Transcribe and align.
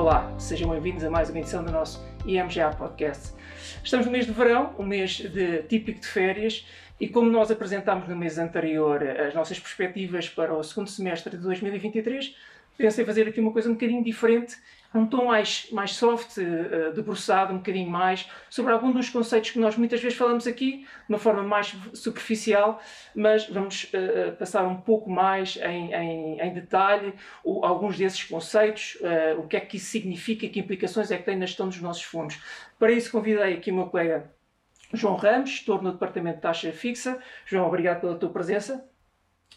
Olá, 0.00 0.34
sejam 0.38 0.70
bem-vindos 0.70 1.04
a 1.04 1.10
mais 1.10 1.28
uma 1.28 1.40
edição 1.40 1.62
do 1.62 1.70
nosso 1.70 2.02
IMGA 2.24 2.70
Podcast. 2.70 3.34
Estamos 3.84 4.06
no 4.06 4.12
mês 4.12 4.24
de 4.24 4.32
verão, 4.32 4.74
um 4.78 4.82
mês 4.82 5.18
de, 5.18 5.62
típico 5.64 6.00
de 6.00 6.06
férias, 6.06 6.66
e 6.98 7.06
como 7.06 7.28
nós 7.28 7.50
apresentámos 7.50 8.08
no 8.08 8.16
mês 8.16 8.38
anterior 8.38 9.02
as 9.02 9.34
nossas 9.34 9.60
perspectivas 9.60 10.26
para 10.26 10.54
o 10.54 10.62
segundo 10.62 10.88
semestre 10.88 11.36
de 11.36 11.42
2023, 11.42 12.34
pensei 12.78 13.04
fazer 13.04 13.28
aqui 13.28 13.40
uma 13.40 13.52
coisa 13.52 13.68
um 13.68 13.74
bocadinho 13.74 14.02
diferente 14.02 14.56
um 14.94 15.06
tom 15.06 15.26
mais, 15.26 15.68
mais 15.70 15.92
soft, 15.92 16.36
uh, 16.38 16.92
debruçado 16.92 17.52
um 17.52 17.58
bocadinho 17.58 17.88
mais, 17.88 18.28
sobre 18.48 18.72
algum 18.72 18.90
dos 18.90 19.08
conceitos 19.08 19.50
que 19.50 19.58
nós 19.58 19.76
muitas 19.76 20.00
vezes 20.00 20.18
falamos 20.18 20.46
aqui, 20.46 20.78
de 20.78 20.86
uma 21.08 21.18
forma 21.18 21.42
mais 21.42 21.74
superficial, 21.94 22.80
mas 23.14 23.46
vamos 23.48 23.84
uh, 23.84 24.36
passar 24.36 24.64
um 24.66 24.80
pouco 24.80 25.08
mais 25.08 25.56
em, 25.56 25.92
em, 25.94 26.40
em 26.40 26.54
detalhe 26.54 27.14
o, 27.44 27.64
alguns 27.64 27.96
desses 27.96 28.24
conceitos, 28.24 28.98
uh, 29.00 29.40
o 29.40 29.46
que 29.46 29.56
é 29.56 29.60
que 29.60 29.76
isso 29.76 29.86
significa, 29.86 30.48
que 30.48 30.58
implicações 30.58 31.10
é 31.10 31.18
que 31.18 31.24
tem 31.24 31.36
na 31.36 31.46
gestão 31.46 31.68
dos 31.68 31.80
nossos 31.80 32.02
fundos. 32.02 32.40
Para 32.78 32.90
isso 32.90 33.12
convidei 33.12 33.54
aqui 33.54 33.70
o 33.70 33.74
meu 33.74 33.86
colega 33.86 34.30
João 34.92 35.14
Ramos, 35.14 35.50
gestor 35.50 35.82
no 35.82 35.92
Departamento 35.92 36.36
de 36.36 36.42
Taxa 36.42 36.72
Fixa. 36.72 37.18
João, 37.46 37.66
obrigado 37.66 38.00
pela 38.00 38.16
tua 38.16 38.30
presença. 38.30 38.84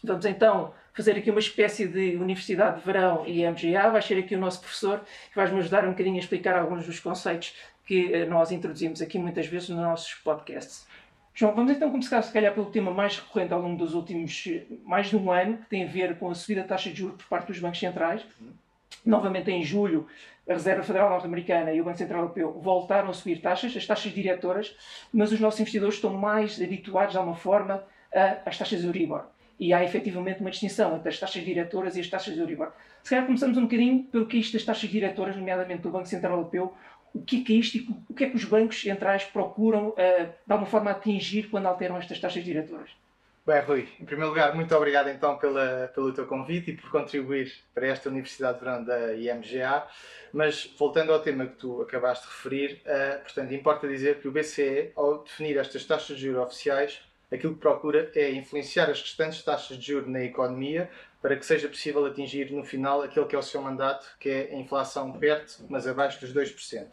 Vamos 0.02 0.24
então 0.26 0.72
fazer 0.94 1.16
aqui 1.16 1.28
uma 1.28 1.40
espécie 1.40 1.88
de 1.88 2.16
Universidade 2.16 2.78
de 2.78 2.86
Verão 2.86 3.26
e 3.26 3.46
MGA. 3.46 3.90
Vais 3.90 4.04
ser 4.04 4.16
aqui 4.16 4.36
o 4.36 4.38
nosso 4.38 4.60
professor 4.60 5.00
que 5.28 5.36
vais-me 5.36 5.58
ajudar 5.58 5.84
um 5.84 5.90
bocadinho 5.90 6.16
a 6.16 6.20
explicar 6.20 6.56
alguns 6.56 6.86
dos 6.86 7.00
conceitos 7.00 7.54
que 7.84 8.14
eh, 8.14 8.24
nós 8.24 8.52
introduzimos 8.52 9.02
aqui 9.02 9.18
muitas 9.18 9.46
vezes 9.46 9.68
nos 9.68 9.80
nossos 9.80 10.14
podcasts. 10.14 10.86
João, 11.34 11.52
vamos 11.52 11.72
então 11.72 11.90
começar, 11.90 12.22
se 12.22 12.32
calhar, 12.32 12.54
pelo 12.54 12.66
tema 12.66 12.92
mais 12.92 13.18
recorrente 13.18 13.52
ao 13.52 13.60
longo 13.60 13.76
dos 13.76 13.92
últimos 13.92 14.44
eh, 14.46 14.62
mais 14.84 15.08
de 15.08 15.16
um 15.16 15.32
ano, 15.32 15.58
que 15.58 15.68
tem 15.68 15.82
a 15.82 15.86
ver 15.86 16.16
com 16.16 16.30
a 16.30 16.34
subida 16.34 16.62
da 16.62 16.68
taxa 16.68 16.90
de 16.90 16.96
juros 16.96 17.16
por 17.16 17.26
parte 17.26 17.48
dos 17.48 17.58
bancos 17.58 17.80
centrais. 17.80 18.24
Novamente, 19.04 19.50
em 19.50 19.64
julho, 19.64 20.06
a 20.48 20.52
Reserva 20.52 20.84
Federal 20.84 21.10
Norte-Americana 21.10 21.72
e 21.72 21.80
o 21.80 21.84
Banco 21.84 21.98
Central 21.98 22.20
Europeu 22.22 22.52
voltaram 22.62 23.10
a 23.10 23.12
subir 23.12 23.40
taxas, 23.40 23.76
as 23.76 23.84
taxas 23.84 24.12
diretoras, 24.12 24.76
mas 25.12 25.32
os 25.32 25.40
nossos 25.40 25.58
investidores 25.58 25.96
estão 25.96 26.14
mais 26.14 26.62
habituados, 26.62 27.12
de 27.12 27.18
alguma 27.18 27.36
forma, 27.36 27.84
às 28.46 28.56
taxas 28.56 28.84
Euribor 28.84 29.26
e 29.58 29.72
há 29.72 29.84
efetivamente 29.84 30.40
uma 30.40 30.50
distinção 30.50 30.96
entre 30.96 31.08
as 31.08 31.18
taxas 31.18 31.44
diretoras 31.44 31.96
e 31.96 32.00
as 32.00 32.08
taxas 32.08 32.34
de 32.34 32.40
Euribor. 32.40 32.72
Se 33.02 33.10
calhar 33.10 33.26
começamos 33.26 33.56
um 33.56 33.62
bocadinho 33.62 34.04
pelo 34.04 34.26
que 34.26 34.36
é 34.36 34.40
isto 34.40 34.54
das 34.54 34.64
taxas 34.64 34.88
diretoras, 34.90 35.36
nomeadamente 35.36 35.82
do 35.82 35.90
Banco 35.90 36.06
Central 36.06 36.38
Europeu, 36.38 36.74
o 37.14 37.22
que 37.22 37.40
é, 37.40 37.44
que 37.44 37.52
é 37.52 37.56
isto 37.56 37.78
e 37.78 37.88
o 38.08 38.14
que 38.14 38.24
é 38.24 38.30
que 38.30 38.36
os 38.36 38.44
bancos 38.44 38.80
centrais 38.80 39.24
procuram, 39.24 39.90
uh, 39.90 39.94
de 39.94 40.52
alguma 40.52 40.68
forma, 40.68 40.90
atingir 40.90 41.44
quando 41.48 41.66
alteram 41.66 41.96
estas 41.96 42.18
taxas 42.18 42.44
diretoras? 42.44 42.90
Bem, 43.46 43.60
Rui, 43.60 43.86
em 44.00 44.04
primeiro 44.06 44.30
lugar, 44.30 44.54
muito 44.54 44.74
obrigado 44.74 45.10
então 45.10 45.36
pela, 45.36 45.92
pelo 45.94 46.12
teu 46.14 46.26
convite 46.26 46.70
e 46.70 46.76
por 46.76 46.90
contribuir 46.90 47.52
para 47.74 47.86
esta 47.86 48.08
Universidade 48.08 48.58
de 48.58 48.64
Verão 48.64 48.82
da 48.82 49.14
IMGA. 49.14 49.86
Mas 50.32 50.74
voltando 50.78 51.12
ao 51.12 51.20
tema 51.20 51.46
que 51.46 51.56
tu 51.56 51.82
acabaste 51.82 52.26
de 52.26 52.32
referir, 52.32 52.82
uh, 52.86 53.22
portanto, 53.22 53.52
importa 53.52 53.86
dizer 53.86 54.18
que 54.18 54.26
o 54.26 54.32
BCE, 54.32 54.92
ao 54.96 55.22
definir 55.22 55.58
estas 55.58 55.84
taxas 55.84 56.16
de 56.16 56.22
juros 56.22 56.42
oficiais, 56.42 57.02
aquilo 57.34 57.54
que 57.54 57.60
procura 57.60 58.10
é 58.14 58.30
influenciar 58.30 58.88
as 58.90 59.00
restantes 59.00 59.42
taxas 59.42 59.76
de 59.76 59.86
juros 59.86 60.08
na 60.08 60.22
economia 60.22 60.88
para 61.20 61.36
que 61.36 61.44
seja 61.44 61.68
possível 61.68 62.04
atingir 62.04 62.50
no 62.52 62.62
final 62.62 63.02
aquele 63.02 63.26
que 63.26 63.34
é 63.34 63.38
o 63.38 63.42
seu 63.42 63.60
mandato, 63.62 64.06
que 64.20 64.28
é 64.28 64.50
a 64.52 64.56
inflação 64.56 65.12
perto, 65.12 65.64
mas 65.68 65.86
abaixo 65.86 66.20
dos 66.20 66.34
2%. 66.34 66.86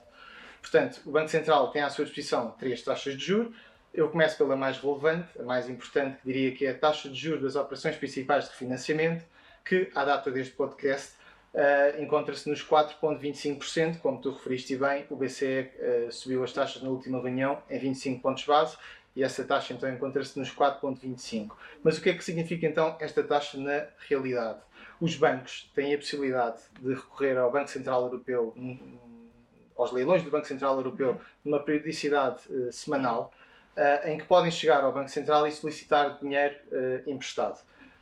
Portanto, 0.62 1.02
o 1.06 1.12
Banco 1.12 1.28
Central 1.28 1.70
tem 1.72 1.82
à 1.82 1.90
sua 1.90 2.06
disposição 2.06 2.52
três 2.52 2.82
taxas 2.82 3.18
de 3.18 3.26
juros. 3.26 3.54
Eu 3.94 4.10
começo 4.10 4.38
pela 4.38 4.56
mais 4.56 4.78
relevante, 4.78 5.28
a 5.38 5.44
mais 5.44 5.68
importante, 5.68 6.22
que 6.22 6.26
diria 6.26 6.52
que 6.54 6.66
é 6.66 6.72
a 6.72 6.78
taxa 6.78 7.10
de 7.10 7.16
juros 7.16 7.42
das 7.42 7.56
operações 7.56 7.98
principais 7.98 8.46
de 8.46 8.52
refinanciamento, 8.52 9.26
que, 9.66 9.92
à 9.94 10.06
data 10.06 10.32
deste 10.32 10.56
podcast, 10.56 11.14
uh, 11.54 12.02
encontra-se 12.02 12.50
nos 12.50 12.64
4,25%. 12.64 14.00
Como 14.00 14.22
tu 14.22 14.32
referiste 14.32 14.78
bem, 14.78 15.06
o 15.10 15.16
BCE 15.16 15.46
uh, 15.46 15.72
eh, 15.80 16.08
subiu 16.10 16.44
as 16.44 16.54
taxas 16.54 16.82
na 16.82 16.90
última 16.90 17.22
reunião 17.22 17.62
em 17.70 17.78
25 17.78 18.22
pontos 18.22 18.46
base 18.46 18.78
e 19.16 19.24
essa 19.24 19.44
taxa 19.44 19.74
então 19.74 19.90
encontra-se 19.90 20.38
nos 20.40 20.54
4,25. 20.54 21.52
Mas 21.84 21.98
o 21.98 22.02
que 22.02 22.10
é 22.10 22.14
que 22.14 22.24
significa 22.24 22.66
então 22.66 22.96
esta 23.00 23.24
taxa 23.24 23.58
na 23.58 23.88
realidade? 24.08 24.60
Os 25.00 25.16
bancos 25.16 25.70
têm 25.76 25.94
a 25.94 25.98
possibilidade 25.98 26.62
de 26.80 26.94
recorrer 26.94 27.38
ao 27.38 27.52
Banco 27.52 27.70
Central 27.70 28.04
Europeu, 28.04 28.56
aos 29.76 29.92
leilões 29.92 30.24
do 30.24 30.30
Banco 30.30 30.48
Central 30.48 30.76
Europeu, 30.76 31.20
numa 31.44 31.60
periodicidade 31.60 32.42
uh, 32.50 32.72
semanal, 32.72 33.34
uh, 33.76 34.08
em 34.08 34.18
que 34.18 34.26
podem 34.26 34.52
chegar 34.52 34.84
ao 34.84 34.94
Banco 34.94 35.10
Central 35.10 35.48
e 35.48 35.52
solicitar 35.52 36.20
dinheiro 36.20 36.56
uh, 36.72 37.10
emprestado. 37.10 37.60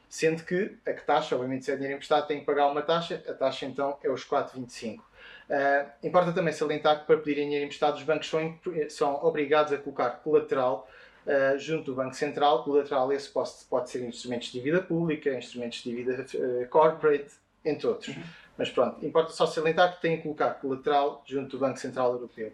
Sendo 0.10 0.44
que 0.44 0.78
a 0.86 0.92
que 0.92 1.04
taxa, 1.04 1.36
obviamente, 1.36 1.66
se 1.66 1.72
é 1.72 1.76
dinheiro 1.76 1.96
emprestado, 1.96 2.28
tem 2.28 2.40
que 2.40 2.46
pagar 2.46 2.68
uma 2.68 2.82
taxa, 2.82 3.24
a 3.28 3.34
taxa 3.34 3.66
então 3.66 3.98
é 4.04 4.10
os 4.10 4.26
4,25. 4.26 5.00
Uh, 5.00 5.90
importa 6.04 6.32
também 6.32 6.54
salientar 6.54 7.00
que 7.00 7.08
para 7.08 7.18
pedirem 7.18 7.46
dinheiro 7.46 7.66
emprestado, 7.66 7.96
os 7.96 8.04
bancos 8.04 8.30
são, 8.30 8.60
são 8.90 9.24
obrigados 9.24 9.72
a 9.72 9.78
colocar 9.78 10.10
colateral 10.22 10.88
uh, 11.26 11.58
junto 11.58 11.86
do 11.86 11.96
Banco 11.96 12.16
Central. 12.16 12.64
Colateral 12.64 13.12
esse 13.12 13.30
pode, 13.30 13.52
pode 13.70 13.90
ser 13.90 14.04
instrumentos 14.04 14.48
de 14.48 14.54
dívida 14.54 14.82
pública, 14.82 15.34
instrumentos 15.34 15.84
de 15.84 15.90
dívida 15.90 16.26
uh, 16.36 16.68
corporate, 16.70 17.32
entre 17.64 17.88
outros. 17.88 18.16
Uhum. 18.16 18.24
Mas 18.58 18.70
pronto, 18.70 19.06
importa 19.06 19.32
só 19.32 19.46
salientar 19.46 19.96
que 19.96 20.02
têm 20.02 20.18
que 20.18 20.24
colocar 20.24 20.52
colateral 20.56 21.24
junto 21.26 21.58
do 21.58 21.60
Banco 21.60 21.80
Central 21.80 22.12
Europeu. 22.14 22.52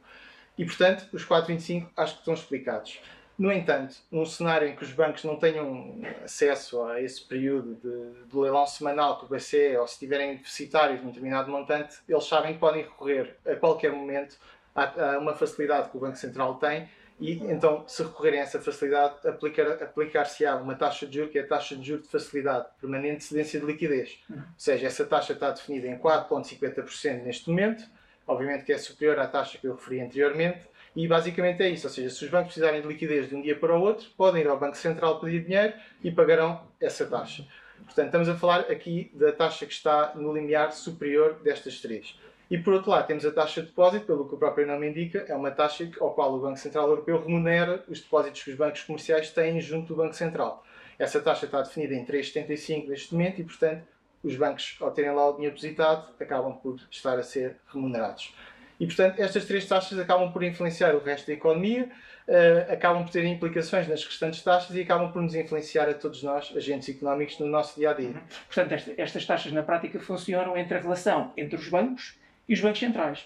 E 0.58 0.64
portanto, 0.64 1.08
os 1.12 1.26
4,25 1.26 1.88
acho 1.98 2.14
que 2.14 2.20
estão 2.20 2.34
explicados. 2.34 3.00
No 3.38 3.52
entanto, 3.52 3.98
num 4.09 4.26
cenário 4.26 4.68
em 4.68 4.76
que 4.76 4.84
os 4.84 4.94
bancos 4.94 5.26
não 5.26 5.36
tenham 5.36 6.00
acesso 6.24 6.82
a 6.84 7.02
esse 7.02 7.22
período 7.22 7.76
de, 7.76 8.30
de 8.30 8.38
leilão 8.38 8.66
semanal 8.66 9.20
que 9.20 9.26
o 9.26 9.28
BCE, 9.28 9.76
ou 9.76 9.86
se 9.86 10.00
tiverem 10.00 10.38
deficitários 10.38 11.02
de 11.02 11.06
um 11.06 11.09
determinado 11.09 11.52
montante, 11.52 11.97
eles 12.08 12.24
sabem 12.24 12.53
que 12.53 12.59
podem 12.59 12.84
recorrer 12.84 13.36
a 13.46 13.56
qualquer 13.56 13.92
momento 13.92 14.38
a, 14.74 15.16
a 15.16 15.20
uma 15.20 15.34
facilidade 15.34 15.90
que 15.90 15.97
o 15.97 16.00
Banco 16.00 16.16
Central 16.16 16.56
tem 16.56 16.88
e 17.20 17.34
então, 17.46 17.84
se 17.88 18.03
recorrerem 18.03 18.42
a 18.42 18.44
essa 18.44 18.59
facilidade, 18.59 19.16
aplicar-se-á 19.28 19.86
aplicar 19.86 20.62
uma 20.62 20.76
taxa 20.76 21.08
de 21.08 21.16
juros, 21.16 21.31
que 21.31 21.40
é 21.40 21.42
a 21.44 21.48
taxa 21.48 21.76
de 21.76 21.88
juros 21.88 22.06
de 22.06 22.12
facilidade 22.12 22.68
permanente 22.80 23.18
de 23.18 23.24
cedência 23.24 23.59
de 23.59 23.66
liquidez. 23.66 24.20
Ou 24.30 24.38
seja, 24.58 24.88
essa 24.88 25.06
taxa 25.06 25.34
está 25.34 25.52
definida 25.52 25.88
em 25.88 25.98
4,50% 25.98 27.24
neste 27.24 27.50
momento, 27.50 27.86
obviamente 28.28 28.66
que 28.66 28.74
é 28.74 28.78
superior 28.78 29.18
à 29.20 29.28
taxa 29.28 29.58
que 29.58 29.66
eu 29.66 29.76
referi 29.76 30.02
anteriormente, 30.02 30.68
e 30.94 31.08
basicamente 31.08 31.64
é 31.64 31.70
isso. 31.70 31.88
Ou 31.88 31.94
seja, 31.94 32.09
se 32.09 32.26
os 32.26 32.30
bancos 32.30 32.48
precisarem 32.48 32.81
de 32.81 32.88
liquidez 32.88 33.30
de 33.30 33.36
um 33.36 33.42
dia 33.42 33.58
para 33.58 33.78
o 33.78 33.82
outro, 33.82 34.08
podem 34.18 34.42
ir 34.42 34.47
ao 34.47 34.59
Banco 34.59 34.78
Central 34.78 35.20
pedir 35.20 35.44
dinheiro 35.44 35.74
e 36.03 36.12
pagarão 36.12 36.68
essa 36.82 37.06
taxa. 37.06 37.46
Portanto, 37.86 38.08
estamos 38.08 38.30
a 38.30 38.36
falar 38.36 38.62
aqui 38.62 39.12
da 39.14 39.32
taxa 39.32 39.66
que 39.66 39.74
está 39.74 40.14
no 40.16 40.34
limiar 40.34 40.72
superior 40.72 41.40
destas 41.44 41.80
três. 41.80 42.18
E 42.50 42.57
por 42.57 42.73
outro 42.73 42.91
lado, 42.91 43.07
temos 43.07 43.25
a 43.25 43.31
taxa 43.31 43.61
de 43.61 43.67
depósito, 43.67 44.06
pelo 44.06 44.28
que 44.28 44.35
o 44.35 44.38
próprio 44.38 44.67
nome 44.67 44.88
indica, 44.88 45.25
é 45.28 45.35
uma 45.35 45.50
taxa 45.50 45.89
ao 46.00 46.13
qual 46.13 46.33
o 46.33 46.39
Banco 46.39 46.57
Central 46.57 46.88
Europeu 46.89 47.19
remunera 47.19 47.83
os 47.88 48.00
depósitos 48.00 48.44
que 48.44 48.51
os 48.51 48.56
bancos 48.56 48.83
comerciais 48.83 49.31
têm 49.31 49.59
junto 49.59 49.88
do 49.88 49.95
Banco 49.95 50.13
Central. 50.13 50.63
Essa 51.00 51.19
taxa 51.19 51.45
está 51.45 51.61
definida 51.61 51.95
em 51.95 52.05
3,75 52.05 52.88
neste 52.88 53.13
momento 53.13 53.41
e, 53.41 53.44
portanto, 53.44 53.84
os 54.23 54.35
bancos, 54.35 54.78
ao 54.79 54.91
terem 54.91 55.11
lá 55.11 55.29
o 55.29 55.34
dinheiro 55.34 55.55
depositado, 55.55 56.13
acabam 56.19 56.53
por 56.53 56.79
estar 56.89 57.17
a 57.17 57.23
ser 57.23 57.57
remunerados. 57.67 58.34
E, 58.79 58.85
portanto, 58.85 59.19
estas 59.19 59.45
três 59.45 59.66
taxas 59.66 59.97
acabam 59.97 60.31
por 60.31 60.44
influenciar 60.44 60.94
o 60.95 61.00
resto 61.00 61.28
da 61.28 61.34
economia, 61.34 61.89
uh, 62.28 62.73
acabam 62.73 63.03
por 63.03 63.11
ter 63.11 63.23
implicações 63.25 63.88
nas 63.88 64.03
restantes 64.03 64.41
taxas 64.44 64.75
e 64.75 64.81
acabam 64.81 65.11
por 65.11 65.22
nos 65.22 65.34
influenciar 65.34 65.89
a 65.89 65.94
todos 65.94 66.22
nós, 66.23 66.53
agentes 66.55 66.89
económicos, 66.89 67.39
no 67.39 67.47
nosso 67.47 67.79
dia 67.79 67.91
a 67.91 67.94
dia. 67.94 68.13
Portanto, 68.47 68.73
esta, 68.73 68.94
estas 68.97 69.25
taxas 69.25 69.51
na 69.51 69.63
prática 69.63 70.00
funcionam 70.00 70.57
entre 70.57 70.78
a 70.78 70.81
relação 70.81 71.31
entre 71.38 71.55
os 71.55 71.69
bancos 71.69 72.17
e 72.47 72.53
os 72.53 72.61
bancos 72.61 72.79
centrais. 72.79 73.25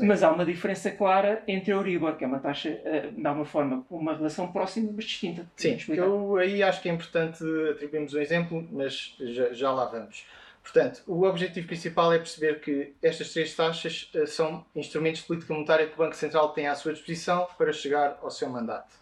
Mas 0.00 0.22
há 0.22 0.30
uma 0.30 0.44
diferença 0.44 0.90
clara 0.90 1.42
entre 1.46 1.72
a 1.72 1.76
Euribor, 1.76 2.16
que 2.16 2.24
é 2.24 2.26
uma 2.26 2.38
taxa, 2.38 2.68
eh, 2.84 3.10
de 3.10 3.26
alguma 3.26 3.44
forma, 3.44 3.84
com 3.88 3.96
uma 3.96 4.14
relação 4.14 4.50
próxima, 4.52 4.90
mas 4.94 5.04
distinta. 5.04 5.46
Sim, 5.56 5.76
eu 5.88 6.36
aí 6.36 6.62
acho 6.62 6.80
que 6.80 6.88
é 6.88 6.92
importante 6.92 7.42
atribuirmos 7.70 8.14
um 8.14 8.20
exemplo, 8.20 8.66
mas 8.70 9.16
já, 9.20 9.52
já, 9.52 9.72
lá 9.72 9.86
vamos. 9.86 10.24
Portanto, 10.62 11.02
o 11.06 11.24
objetivo 11.24 11.66
principal 11.66 12.12
é 12.12 12.18
perceber 12.18 12.60
que 12.60 12.94
estas 13.02 13.32
três 13.32 13.54
taxas 13.54 14.10
eh, 14.14 14.26
são 14.26 14.64
instrumentos 14.76 15.22
de 15.22 15.26
política 15.26 15.52
monetária 15.52 15.86
que 15.86 15.94
o 15.94 15.98
Banco 15.98 16.14
Central 16.14 16.50
tem 16.52 16.68
à 16.68 16.74
sua 16.74 16.92
disposição 16.92 17.48
para 17.58 17.72
chegar 17.72 18.18
ao 18.22 18.30
seu 18.30 18.48
mandato, 18.48 18.94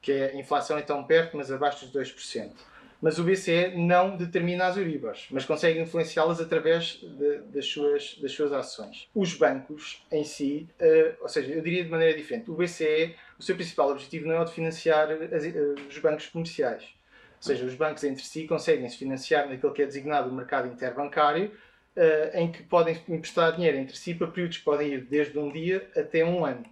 que 0.00 0.10
é 0.10 0.30
a 0.32 0.36
inflação 0.36 0.76
é 0.76 0.82
tão 0.82 1.04
perto, 1.04 1.36
mas 1.36 1.52
abaixo 1.52 1.86
dos 1.86 2.10
2% 2.10 2.71
mas 3.02 3.18
o 3.18 3.24
BCE 3.24 3.76
não 3.76 4.16
determina 4.16 4.66
as 4.66 4.76
Euribors, 4.76 5.26
mas 5.32 5.44
consegue 5.44 5.80
influenciá-las 5.80 6.40
através 6.40 7.00
de, 7.02 7.38
das, 7.52 7.66
suas, 7.66 8.16
das 8.22 8.30
suas 8.30 8.52
ações. 8.52 9.08
Os 9.12 9.34
bancos 9.34 10.06
em 10.12 10.22
si, 10.22 10.68
uh, 10.80 11.20
ou 11.20 11.28
seja, 11.28 11.52
eu 11.52 11.60
diria 11.60 11.82
de 11.82 11.90
maneira 11.90 12.16
diferente, 12.16 12.48
o 12.48 12.54
BCE, 12.54 13.16
o 13.36 13.42
seu 13.42 13.56
principal 13.56 13.90
objetivo 13.90 14.28
não 14.28 14.36
é 14.36 14.40
o 14.40 14.44
de 14.44 14.52
financiar 14.52 15.10
as, 15.10 15.44
uh, 15.44 15.88
os 15.88 15.98
bancos 15.98 16.26
comerciais. 16.28 16.84
Ou 16.84 17.42
seja, 17.42 17.64
os 17.64 17.74
bancos 17.74 18.04
entre 18.04 18.22
si 18.22 18.46
conseguem 18.46 18.88
se 18.88 18.96
financiar 18.96 19.48
naquilo 19.48 19.72
que 19.72 19.82
é 19.82 19.86
designado 19.86 20.30
o 20.30 20.32
mercado 20.32 20.68
interbancário, 20.68 21.50
uh, 21.96 22.38
em 22.38 22.52
que 22.52 22.62
podem 22.62 22.96
emprestar 23.08 23.56
dinheiro 23.56 23.78
entre 23.78 23.96
si 23.96 24.14
para 24.14 24.28
períodos 24.28 24.58
que 24.58 24.64
podem 24.64 24.92
ir 24.92 25.00
desde 25.06 25.36
um 25.36 25.50
dia 25.50 25.90
até 25.96 26.24
um 26.24 26.44
ano. 26.44 26.64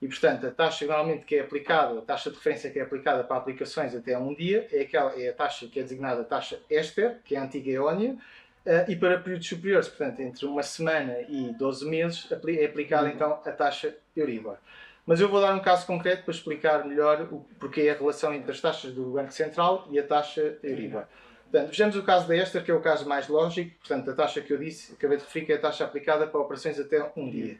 E, 0.00 0.06
portanto, 0.06 0.46
a 0.46 0.50
taxa 0.50 0.86
normalmente 0.86 1.24
que 1.24 1.36
é 1.36 1.40
aplicada, 1.40 1.98
a 1.98 2.02
taxa 2.02 2.30
de 2.30 2.36
referência 2.36 2.70
que 2.70 2.78
é 2.78 2.82
aplicada 2.82 3.24
para 3.24 3.36
aplicações 3.36 3.94
até 3.94 4.16
um 4.16 4.34
dia, 4.34 4.68
é, 4.72 4.82
aquela, 4.82 5.12
é 5.20 5.28
a 5.28 5.32
taxa 5.32 5.66
que 5.66 5.80
é 5.80 5.82
designada 5.82 6.22
taxa 6.22 6.60
Ester, 6.70 7.18
que 7.24 7.34
é 7.34 7.38
a 7.38 7.44
antiga 7.44 7.70
Eónia, 7.70 8.16
e 8.86 8.94
para 8.96 9.18
períodos 9.18 9.48
superiores, 9.48 9.88
portanto, 9.88 10.20
entre 10.20 10.44
uma 10.44 10.62
semana 10.62 11.20
e 11.28 11.54
12 11.58 11.88
meses, 11.88 12.28
é 12.30 12.64
aplicada 12.64 13.06
uhum. 13.06 13.12
então 13.14 13.40
a 13.44 13.50
taxa 13.50 13.96
Euribor. 14.14 14.56
Mas 15.06 15.20
eu 15.20 15.28
vou 15.28 15.40
dar 15.40 15.54
um 15.54 15.60
caso 15.60 15.86
concreto 15.86 16.24
para 16.24 16.34
explicar 16.34 16.84
melhor 16.84 17.22
o 17.32 17.46
porquê 17.58 17.82
é 17.82 17.92
a 17.92 17.94
relação 17.94 18.34
entre 18.34 18.50
as 18.50 18.60
taxas 18.60 18.92
do 18.92 19.12
Banco 19.12 19.32
Central 19.32 19.88
e 19.90 19.98
a 19.98 20.02
taxa 20.02 20.58
Euribor. 20.62 21.04
Portanto, 21.50 21.68
vejamos 21.70 21.96
o 21.96 22.02
caso 22.02 22.28
da 22.28 22.36
Ester, 22.36 22.62
que 22.62 22.70
é 22.70 22.74
o 22.74 22.80
caso 22.80 23.08
mais 23.08 23.26
lógico. 23.26 23.74
Portanto, 23.78 24.10
a 24.10 24.14
taxa 24.14 24.42
que 24.42 24.52
eu 24.52 24.58
disse, 24.58 24.92
acabei 24.92 25.16
de 25.16 25.24
referir, 25.24 25.46
que 25.46 25.52
é 25.52 25.54
a 25.54 25.60
taxa 25.60 25.84
aplicada 25.84 26.26
para 26.26 26.38
operações 26.38 26.78
até 26.78 27.10
um 27.16 27.30
dia. 27.30 27.56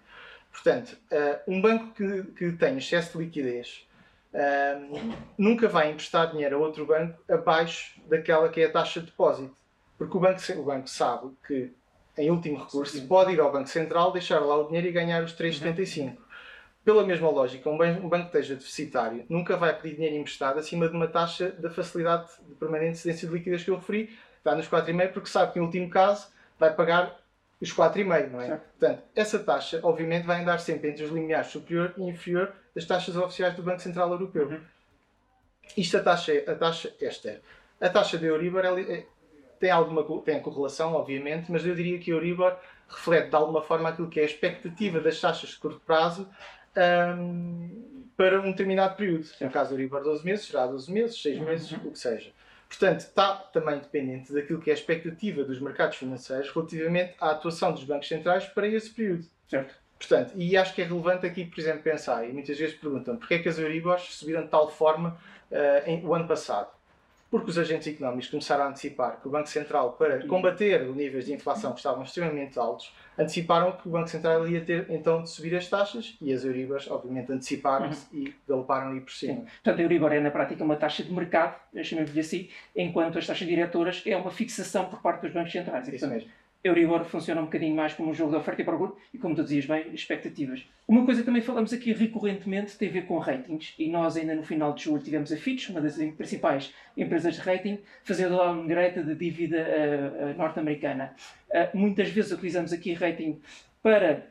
Portanto, 0.52 0.98
uh, 1.12 1.52
um 1.52 1.60
banco 1.60 1.94
que, 1.94 2.22
que 2.36 2.52
tem 2.52 2.78
excesso 2.78 3.16
de 3.16 3.24
liquidez 3.24 3.86
uh, 4.32 5.14
nunca 5.36 5.68
vai 5.68 5.90
emprestar 5.90 6.30
dinheiro 6.30 6.56
a 6.56 6.58
outro 6.58 6.86
banco 6.86 7.18
abaixo 7.30 8.00
daquela 8.08 8.48
que 8.48 8.60
é 8.60 8.66
a 8.66 8.72
taxa 8.72 9.00
de 9.00 9.06
depósito. 9.06 9.56
Porque 9.96 10.16
o 10.16 10.20
banco, 10.20 10.40
o 10.56 10.62
banco 10.62 10.88
sabe 10.88 11.30
que, 11.46 11.72
em 12.16 12.30
último 12.30 12.58
recurso, 12.58 13.04
pode 13.06 13.32
ir 13.32 13.40
ao 13.40 13.50
Banco 13.50 13.68
Central, 13.68 14.12
deixar 14.12 14.38
lá 14.38 14.56
o 14.56 14.66
dinheiro 14.66 14.86
e 14.86 14.92
ganhar 14.92 15.22
os 15.24 15.34
3,75. 15.34 16.16
Pela 16.84 17.04
mesma 17.04 17.28
lógica, 17.28 17.68
um 17.68 17.76
banco 17.76 18.30
que 18.30 18.38
esteja 18.38 18.54
deficitário 18.54 19.26
nunca 19.28 19.56
vai 19.56 19.76
pedir 19.76 19.96
dinheiro 19.96 20.16
emprestado 20.16 20.58
acima 20.58 20.88
de 20.88 20.94
uma 20.94 21.08
taxa 21.08 21.50
da 21.50 21.68
facilidade 21.68 22.30
de 22.48 22.54
permanente 22.54 22.96
cedência 22.96 23.28
de 23.28 23.34
liquidez 23.34 23.62
que 23.62 23.70
eu 23.70 23.76
referi, 23.76 24.16
está 24.38 24.54
nos 24.54 24.68
4,5, 24.68 25.12
porque 25.12 25.28
sabe 25.28 25.52
que, 25.52 25.58
em 25.58 25.62
último 25.62 25.90
caso, 25.90 26.28
vai 26.58 26.72
pagar 26.72 27.14
os 27.60 27.74
4,5, 27.74 28.30
não 28.30 28.40
é? 28.40 28.46
Certo. 28.46 28.62
Portanto, 28.78 29.02
essa 29.14 29.38
taxa, 29.40 29.80
obviamente, 29.82 30.26
vai 30.26 30.40
andar 30.40 30.58
sempre 30.58 30.90
entre 30.90 31.04
os 31.04 31.10
limiares 31.10 31.48
superior 31.48 31.92
e 31.96 32.02
inferior 32.02 32.52
das 32.74 32.84
taxas 32.84 33.16
oficiais 33.16 33.54
do 33.54 33.62
Banco 33.62 33.80
Central 33.80 34.10
Europeu. 34.10 34.48
Uhum. 34.48 34.60
Isto 35.76 35.96
a 35.96 36.02
taxa, 36.02 36.32
a 36.46 36.54
taxa 36.54 36.94
esta 37.00 37.30
é. 37.30 37.40
A 37.80 37.88
taxa 37.88 38.16
de 38.16 38.26
Euribor 38.26 38.64
é, 38.64 39.06
tem 39.58 39.70
alguma 39.70 40.04
tem 40.22 40.40
correlação, 40.40 40.94
obviamente, 40.94 41.50
mas 41.50 41.64
eu 41.66 41.74
diria 41.74 41.98
que 41.98 42.10
a 42.10 42.14
Euribor 42.14 42.56
reflete 42.88 43.30
de 43.30 43.36
alguma 43.36 43.62
forma 43.62 43.88
aquilo 43.88 44.08
que 44.08 44.20
é 44.20 44.22
a 44.22 44.26
expectativa 44.26 45.00
das 45.00 45.20
taxas 45.20 45.50
de 45.50 45.58
curto 45.58 45.80
prazo 45.80 46.28
um, 47.16 48.08
para 48.16 48.40
um 48.40 48.50
determinado 48.50 48.96
período. 48.96 49.28
No 49.40 49.50
caso 49.50 49.70
do 49.70 49.74
Euribor 49.74 50.02
12 50.02 50.24
meses, 50.24 50.46
será 50.46 50.66
12 50.66 50.92
meses, 50.92 51.20
6 51.22 51.40
meses, 51.40 51.72
uhum. 51.72 51.88
o 51.88 51.90
que 51.92 51.98
seja. 51.98 52.32
Portanto, 52.68 53.00
está 53.00 53.34
também 53.34 53.78
dependente 53.78 54.32
daquilo 54.32 54.60
que 54.60 54.70
é 54.70 54.74
a 54.74 54.76
expectativa 54.76 55.42
dos 55.42 55.60
mercados 55.60 55.96
financeiros 55.96 56.50
relativamente 56.50 57.14
à 57.20 57.30
atuação 57.30 57.72
dos 57.72 57.82
bancos 57.84 58.08
centrais 58.08 58.44
para 58.44 58.68
esse 58.68 58.90
período. 58.90 59.24
Certo. 59.48 59.74
Portanto, 59.98 60.32
e 60.36 60.56
acho 60.56 60.74
que 60.74 60.82
é 60.82 60.84
relevante 60.84 61.26
aqui, 61.26 61.44
por 61.44 61.58
exemplo, 61.58 61.82
pensar, 61.82 62.28
e 62.28 62.32
muitas 62.32 62.56
vezes 62.56 62.76
perguntam, 62.76 63.16
porquê 63.16 63.34
é 63.34 63.38
que 63.40 63.48
as 63.48 63.58
Euribors 63.58 64.02
subiram 64.14 64.42
de 64.42 64.48
tal 64.48 64.70
forma 64.70 65.18
uh, 65.50 65.90
em, 65.90 66.06
o 66.06 66.14
ano 66.14 66.28
passado? 66.28 66.70
Porque 67.30 67.50
os 67.50 67.58
agentes 67.58 67.86
económicos 67.86 68.28
começaram 68.28 68.64
a 68.64 68.68
antecipar 68.68 69.20
que 69.20 69.28
o 69.28 69.30
Banco 69.30 69.48
Central, 69.48 69.92
para 69.92 70.26
combater 70.26 70.82
os 70.82 70.96
níveis 70.96 71.26
de 71.26 71.32
inflação 71.32 71.72
que 71.72 71.78
estavam 71.78 72.02
extremamente 72.02 72.58
altos, 72.58 72.92
anteciparam 73.18 73.72
que 73.72 73.88
o 73.88 73.90
Banco 73.90 74.08
Central 74.08 74.46
ia 74.48 74.60
ter 74.60 74.86
então 74.88 75.22
de 75.22 75.30
subir 75.30 75.54
as 75.54 75.68
taxas 75.68 76.16
e 76.20 76.32
as 76.32 76.44
Euribors, 76.44 76.90
obviamente, 76.90 77.30
anteciparam-se 77.32 78.06
uhum. 78.14 78.22
e 78.22 78.34
galoparam 78.48 78.92
aí 78.92 79.00
por 79.00 79.12
cima. 79.12 79.34
Sim. 79.34 79.46
Portanto, 79.62 79.78
a 79.78 79.82
Euribor 79.82 80.12
é, 80.12 80.20
na 80.20 80.30
prática, 80.30 80.64
uma 80.64 80.76
taxa 80.76 81.02
de 81.02 81.12
mercado, 81.12 81.56
chamemos-lhe 81.82 82.20
assim, 82.20 82.48
enquanto 82.74 83.18
as 83.18 83.26
taxas 83.26 83.46
diretoras 83.46 84.02
é 84.06 84.16
uma 84.16 84.30
fixação 84.30 84.86
por 84.86 85.02
parte 85.02 85.22
dos 85.22 85.32
bancos 85.32 85.52
centrais. 85.52 85.86
Isso 85.88 85.98
portanto, 85.98 86.14
mesmo. 86.14 86.30
Euribor 86.62 87.04
funciona 87.04 87.40
um 87.40 87.44
bocadinho 87.44 87.74
mais 87.74 87.94
como 87.94 88.10
um 88.10 88.14
jogo 88.14 88.32
de 88.32 88.36
oferta 88.36 88.62
e 88.62 88.64
procura 88.64 88.92
e, 89.14 89.18
como 89.18 89.34
tu 89.34 89.42
dizias 89.42 89.64
bem, 89.64 89.94
expectativas. 89.94 90.66
Uma 90.88 91.04
coisa 91.04 91.20
que 91.20 91.26
também 91.26 91.40
falamos 91.42 91.72
aqui 91.72 91.92
recorrentemente 91.92 92.76
tem 92.76 92.88
a 92.88 92.92
ver 92.92 93.06
com 93.06 93.18
ratings 93.18 93.74
e 93.78 93.88
nós 93.88 94.16
ainda 94.16 94.34
no 94.34 94.42
final 94.42 94.72
de 94.72 94.84
julho 94.84 95.02
tivemos 95.02 95.32
a 95.32 95.36
Fitch, 95.36 95.68
uma 95.70 95.80
das 95.80 95.96
principais 95.96 96.74
empresas 96.96 97.36
de 97.36 97.40
rating, 97.40 97.78
fazendo 98.02 98.36
downgrade 98.36 99.04
de 99.04 99.14
dívida 99.14 99.58
uh, 99.58 100.36
norte-americana. 100.36 101.14
Uh, 101.48 101.76
muitas 101.76 102.08
vezes 102.08 102.32
utilizamos 102.32 102.72
aqui 102.72 102.92
rating 102.92 103.40
para 103.82 104.26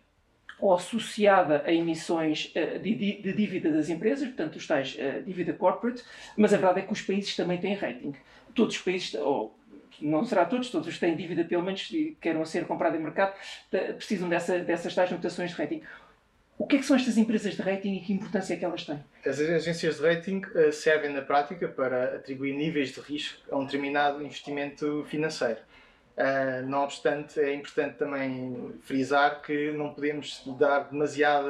ou 0.59 0.73
associada 0.73 1.62
a 1.68 1.71
emissões 1.71 2.51
de, 2.81 3.21
dívida 3.31 3.71
das 3.71 3.89
empresas, 3.89 4.27
portanto, 4.27 4.56
os 4.56 4.65
tais 4.65 4.97
dívida 5.23 5.53
corporate, 5.53 6.03
mas 6.35 6.51
a 6.51 6.57
verdade 6.57 6.80
é 6.80 6.81
que 6.81 6.91
os 6.91 7.00
países 7.00 7.35
também 7.35 7.59
têm 7.59 7.75
rating. 7.75 8.15
Todos 8.56 8.75
os 8.75 8.81
países, 8.81 9.13
ou 9.13 9.56
não 10.01 10.25
será 10.25 10.45
todos, 10.45 10.69
todos 10.69 10.94
que 10.94 10.99
têm 10.99 11.15
dívida, 11.15 11.44
pelo 11.44 11.63
menos, 11.63 11.89
e 11.91 12.17
queiram 12.21 12.45
ser 12.45 12.65
comprados 12.65 12.99
em 12.99 13.03
mercado, 13.03 13.33
precisam 13.95 14.29
dessa, 14.29 14.59
dessas 14.59 14.94
tais 14.94 15.11
notações 15.11 15.51
de 15.51 15.57
rating. 15.57 15.81
O 16.57 16.65
que, 16.65 16.77
é 16.77 16.79
que 16.79 16.85
são 16.85 16.95
estas 16.95 17.17
empresas 17.17 17.55
de 17.55 17.61
rating 17.61 17.95
e 17.95 17.99
que 17.99 18.11
importância 18.11 18.55
é 18.55 18.57
que 18.57 18.65
elas 18.65 18.83
têm? 18.83 18.99
As 19.23 19.39
agências 19.39 19.97
de 19.97 20.01
rating 20.01 20.41
uh, 20.55 20.71
servem 20.71 21.13
na 21.13 21.21
prática 21.21 21.67
para 21.67 22.15
atribuir 22.15 22.53
níveis 22.53 22.89
de 22.89 22.99
risco 22.99 23.39
a 23.51 23.57
um 23.57 23.65
determinado 23.65 24.23
investimento 24.23 25.05
financeiro. 25.07 25.59
Uh, 26.17 26.67
não 26.67 26.83
obstante, 26.83 27.39
é 27.39 27.53
importante 27.53 27.97
também 27.97 28.73
frisar 28.81 29.44
que 29.44 29.71
não 29.73 29.94
podemos 29.94 30.41
dar 30.57 30.89
demasiada, 30.89 31.47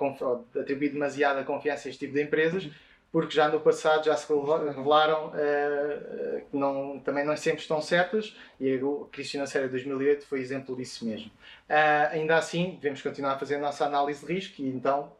uh, 0.00 0.58
atribuir 0.58 0.88
demasiada 0.88 1.44
confiança 1.44 1.88
a 1.88 1.90
este 1.90 2.06
tipo 2.06 2.14
de 2.14 2.22
empresas, 2.22 2.70
porque 3.14 3.32
já 3.32 3.48
no 3.48 3.60
passado 3.60 4.06
já 4.06 4.16
se 4.16 4.26
revelaram 4.28 5.28
uh, 5.28 6.44
que 6.50 6.56
não, 6.56 6.98
também 6.98 7.24
não 7.24 7.36
sempre 7.36 7.60
estão 7.60 7.80
certas 7.80 8.36
e 8.58 8.74
a 8.74 8.78
crise 9.12 9.30
financeira 9.30 9.68
de 9.68 9.70
2008 9.70 10.26
foi 10.26 10.40
exemplo 10.40 10.74
disso 10.74 11.06
mesmo. 11.06 11.28
Uh, 11.70 12.10
ainda 12.10 12.36
assim, 12.36 12.72
devemos 12.72 13.00
continuar 13.00 13.34
a 13.34 13.38
fazer 13.38 13.54
a 13.54 13.58
nossa 13.60 13.86
análise 13.86 14.26
de 14.26 14.32
risco 14.32 14.60
e 14.60 14.68
então 14.68 15.12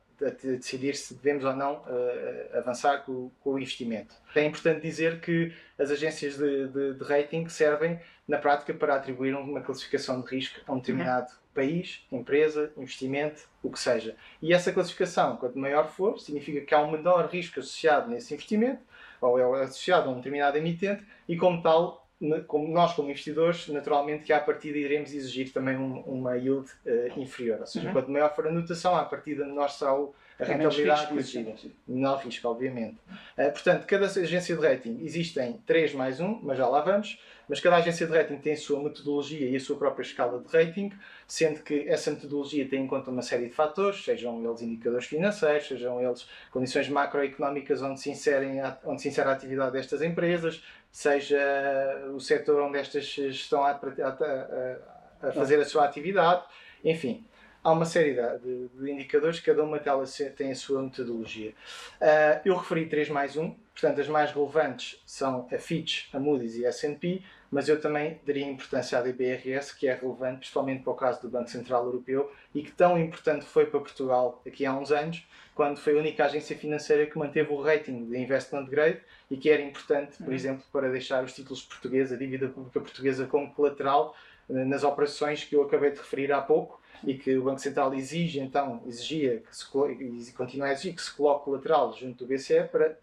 decidir 0.43 0.97
se 0.97 1.15
devemos 1.15 1.45
ou 1.45 1.55
não 1.55 1.75
uh, 1.75 2.59
avançar 2.59 3.05
com, 3.05 3.31
com, 3.41 3.51
o 3.51 3.59
investimento. 3.61 4.13
É 4.35 4.45
importante 4.45 4.83
dizer 4.83 5.21
que 5.21 5.53
as 5.79 5.93
agências 5.93 6.37
de, 6.37 6.67
de, 6.67 6.95
de, 6.95 7.05
rating 7.05 7.49
servem, 7.49 8.01
na 8.27 8.39
prática, 8.39 8.73
para 8.73 8.95
atribuir 8.95 9.35
uma 9.35 9.61
classificação 9.61 10.21
de 10.21 10.29
risco 10.29 10.61
a 10.67 10.73
um 10.73 10.79
determinado 10.79 11.31
uhum 11.31 11.45
país, 11.55 12.05
empresa, 12.11 12.73
investimento, 12.77 13.49
o 13.63 13.71
que 13.71 13.79
seja. 13.79 14.17
E 14.43 14.53
essa 14.53 14.73
classificação, 14.73 15.37
quanto 15.37 15.59
maior 15.59 15.89
for, 15.89 16.19
significa 16.19 16.61
que 16.61 16.75
há 16.75 16.83
um 16.83 16.91
menor 16.91 17.29
risco 17.29 17.61
associado 17.61 18.11
nesse 18.11 18.35
investimento, 18.35 18.83
ou 19.21 19.39
é 19.39 19.63
associado 19.63 20.11
a 20.11 20.13
um 20.13 20.17
determinado 20.17 20.59
emitente, 20.59 21.05
e 21.29 21.37
como 21.37 21.63
tal, 21.63 22.07
como 22.47 22.69
nós 22.69 22.93
como 22.95 23.09
investidores, 23.09 23.69
naturalmente 23.69 24.25
que 24.25 24.33
à 24.33 24.41
partida 24.41 24.77
iremos 24.77 25.15
exigir 25.15 25.53
também 25.53 25.77
um, 25.77 26.01
uma 26.01 26.37
yield 26.37 26.69
uh, 26.85 27.21
inferior. 27.21 27.61
Ou 27.61 27.67
seja, 27.67 27.87
uhum. 27.87 27.93
quanto 27.93 28.11
maior 28.11 28.35
for 28.35 28.47
a 28.49 28.53
notação, 28.53 28.97
à 28.97 29.05
partida 29.05 29.47
nós 29.47 29.75
será 29.75 29.95
o, 29.95 30.15
a 30.39 30.45
rentabilidade 30.45 31.17
exigida. 31.17 31.55
Menor 31.87 32.19
risco, 32.19 32.49
obviamente. 32.49 32.99
Uh, 33.39 33.53
portanto, 33.53 33.87
cada 33.87 34.07
agência 34.07 34.57
de 34.57 34.67
rating 34.67 35.01
existem 35.03 35.61
3 35.67 35.95
mais 35.95 36.21
1, 36.21 36.41
mas 36.43 36.59
já 36.59 36.67
lá 36.67 36.81
vamos 36.81 37.19
mas 37.49 37.61
cada 37.61 37.77
agência 37.77 38.07
de 38.07 38.13
rating 38.13 38.39
tem 38.39 38.55
a 38.55 38.57
sua 38.57 38.83
metodologia 38.83 39.49
e 39.49 39.57
a 39.57 39.61
sua 39.61 39.77
própria 39.77 40.03
escala 40.03 40.41
de 40.41 40.49
rating, 40.49 40.93
sendo 41.27 41.63
que 41.63 41.87
essa 41.89 42.11
metodologia 42.11 42.67
tem 42.69 42.85
em 42.85 42.87
conta 42.87 43.11
uma 43.11 43.23
série 43.23 43.49
de 43.49 43.55
fatores, 43.55 44.05
sejam 44.05 44.43
eles 44.45 44.63
indicadores 44.63 45.07
financeiros, 45.07 45.69
sejam 45.69 46.01
eles 46.01 46.27
condições 46.51 46.89
macroeconómicas 46.89 47.83
onde 47.83 48.01
se, 48.01 48.11
inserem, 48.11 48.61
onde 48.85 49.03
se 49.03 49.09
insere 49.09 49.29
a 49.29 49.33
atividade 49.33 49.73
destas 49.73 50.03
empresas, 50.03 50.63
seja 50.91 51.39
o 52.15 52.21
setor 52.21 52.63
onde 52.63 52.79
estas 52.79 53.05
estão 53.19 53.63
a, 53.63 53.73
a, 53.73 55.29
a 55.29 55.33
fazer 55.33 55.61
a 55.61 55.65
sua 55.65 55.85
atividade, 55.85 56.45
enfim 56.83 57.25
há 57.65 57.73
uma 57.73 57.87
série 57.87 58.15
de, 58.15 58.69
de, 58.69 58.91
indicadores, 58.91 59.41
cada 59.41 59.65
uma 59.65 59.79
delas 59.79 60.17
tem 60.37 60.53
a 60.53 60.55
sua 60.55 60.83
metodologia. 60.83 61.55
Uh, 62.01 62.41
eu 62.45 62.57
referi 62.57 62.87
3 62.87 63.09
mais 63.09 63.37
1, 63.37 63.51
portanto, 63.73 64.01
as 64.03 64.09
mais 64.09 64.31
relevantes 64.31 65.03
são 65.07 65.49
a 65.51 65.59
Fitch, 65.59 66.13
a 66.13 66.21
Moody's 66.21 66.57
e 66.57 66.67
a 66.67 66.69
S&P, 66.69 67.23
mas 67.51 67.69
eu 67.69 67.81
também 67.81 68.21
daria 68.27 68.45
importância 68.45 68.99
à 68.99 69.01
DBRS, 69.01 69.73
que 69.73 69.89
é 69.89 69.95
relevante, 69.95 70.41
principalmente 70.41 70.83
para 70.83 70.93
o 70.93 70.97
caso 70.97 71.23
do 71.23 71.29
Banco 71.29 71.49
Central 71.49 71.87
Europeu, 71.87 72.31
e 72.55 72.63
que 72.63 72.73
tão 72.73 72.99
importante 72.99 73.45
foi 73.47 73.65
para 73.67 73.81
Portugal 73.81 74.43
aqui 74.47 74.67
há 74.67 74.77
uns 74.77 74.93
anos, 74.93 75.27
quando 75.55 75.79
foi 75.79 75.97
a 75.97 76.01
única 76.01 76.25
agência 76.25 76.57
financeira 76.59 77.07
que 77.07 77.17
manteve 77.17 77.53
o 77.53 77.63
rating 77.63 78.07
de 78.07 78.19
investment 78.19 78.67
grade 78.67 79.01
e 79.31 79.37
que 79.37 79.49
era 79.49 79.63
importante, 79.63 80.19
por 80.19 80.29
uhum. 80.29 80.35
exemplo, 80.35 80.65
para 80.73 80.91
deixar 80.91 81.23
os 81.23 81.33
títulos 81.33 81.63
portugueses, 81.63 82.13
a 82.13 82.17
dívida 82.17 82.49
pública 82.49 82.81
portuguesa 82.81 83.27
como 83.27 83.55
colateral 83.55 84.17
eh, 84.51 84.65
nas 84.65 84.83
operações 84.83 85.45
que 85.45 85.55
eu 85.55 85.63
acabei 85.63 85.93
de 85.93 85.99
referir 85.99 86.33
há 86.33 86.43
pouco, 86.43 86.81
e 87.07 87.15
que 87.15 87.37
o 87.37 87.45
Banco 87.45 87.61
Central 87.61 87.93
exige, 87.95 88.41
então, 88.41 88.83
exigia 88.87 89.43
que 89.49 89.57
se, 89.57 89.67
e 89.67 90.33
continua 90.33 90.69
a 90.69 90.73
exigir 90.73 90.95
que 90.95 91.03
se 91.03 91.13
coloque 91.13 91.51
lateral 91.51 91.93
junto 91.93 92.25
do 92.25 92.29
BCE 92.29 92.65
para 92.71 92.97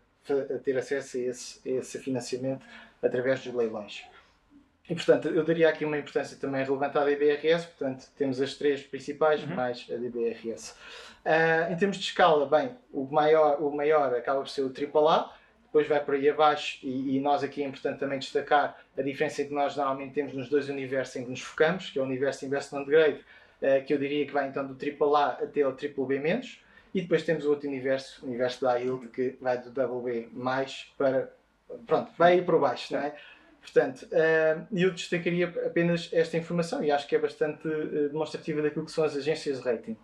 ter 0.64 0.78
acesso 0.78 1.18
a 1.18 1.20
esse, 1.22 1.70
a 1.70 1.72
esse 1.80 2.00
financiamento 2.00 2.66
através 3.02 3.44
dos 3.44 3.54
leilões. 3.54 4.04
E, 4.90 4.96
portanto, 4.96 5.30
eu 5.30 5.44
daria 5.44 5.70
aqui 5.70 5.86
uma 5.86 5.98
importância 5.98 6.38
também 6.38 6.64
relevante 6.64 6.98
à 6.98 7.06
DBRS, 7.06 7.66
portanto, 7.66 8.10
temos 8.18 8.42
as 8.42 8.56
três 8.56 8.82
principais, 8.82 9.42
uhum. 9.44 9.56
mais 9.56 9.88
a 9.90 9.96
DBRS. 9.96 10.76
Uh, 11.26 11.72
em 11.72 11.78
termos 11.78 11.98
de 11.98 12.04
escala, 12.04 12.46
bem, 12.46 12.72
o 12.92 13.06
maior, 13.06 13.62
o 13.62 13.72
maior 13.74 14.14
acaba 14.14 14.42
por 14.42 14.50
ser 14.50 14.64
o 14.64 14.74
AAA, 14.74 15.32
depois 15.64 15.88
vai 15.88 16.04
por 16.04 16.16
aí 16.16 16.28
abaixo, 16.28 16.80
e, 16.84 17.16
e, 17.16 17.20
nós 17.22 17.42
aqui 17.44 17.64
é 17.64 17.68
importante 17.68 18.00
também 18.00 18.20
destacar 18.20 18.78
a 18.98 19.02
diferença 19.02 19.44
que 19.46 19.54
nós 19.54 19.78
normalmente 19.78 20.14
temos 20.14 20.34
nos 20.34 20.50
dois 20.50 20.68
universos 20.68 21.16
em 21.16 21.24
que 21.24 21.30
nos 21.30 21.42
focamos, 21.42 21.90
que 21.90 21.98
é 21.98 22.02
o 22.02 22.06
universo 22.06 22.46
Investment 22.46 22.84
Grade 22.84 23.24
que 23.86 23.94
eu 23.94 23.98
diria 23.98 24.26
que 24.26 24.34
vai 24.34 24.48
então 24.48 24.66
do 24.66 24.76
AAA 24.76 25.44
até 25.44 25.62
ao 25.62 25.74
BBB-, 25.74 26.60
e 26.94 27.02
depois 27.02 27.24
temos 27.24 27.46
o 27.46 27.50
outro 27.50 27.68
universo, 27.68 28.24
o 28.24 28.28
universo 28.28 28.62
da 28.62 28.76
yield, 28.76 29.08
que 29.08 29.36
vai 29.40 29.58
do 29.58 29.70
WB 29.70 30.30
mais 30.34 30.92
para. 30.98 31.32
Pronto, 31.88 32.12
vai 32.18 32.34
aí 32.34 32.42
para 32.42 32.58
baixo, 32.58 32.94
não 32.94 33.02
é? 33.02 33.16
Portanto, 33.62 34.08
uh, 34.08 34.68
eu 34.76 34.92
destacaria 34.92 35.48
apenas 35.48 36.10
esta 36.12 36.36
informação 36.36 36.84
e 36.84 36.92
acho 36.92 37.08
que 37.08 37.16
é 37.16 37.20
bastante 37.20 37.66
uh, 37.68 38.10
demonstrativa 38.10 38.62
daquilo 38.62 38.86
que 38.86 38.92
são 38.92 39.04
as 39.04 39.16
agências 39.16 39.60
de 39.60 39.64
rating. 39.64 39.96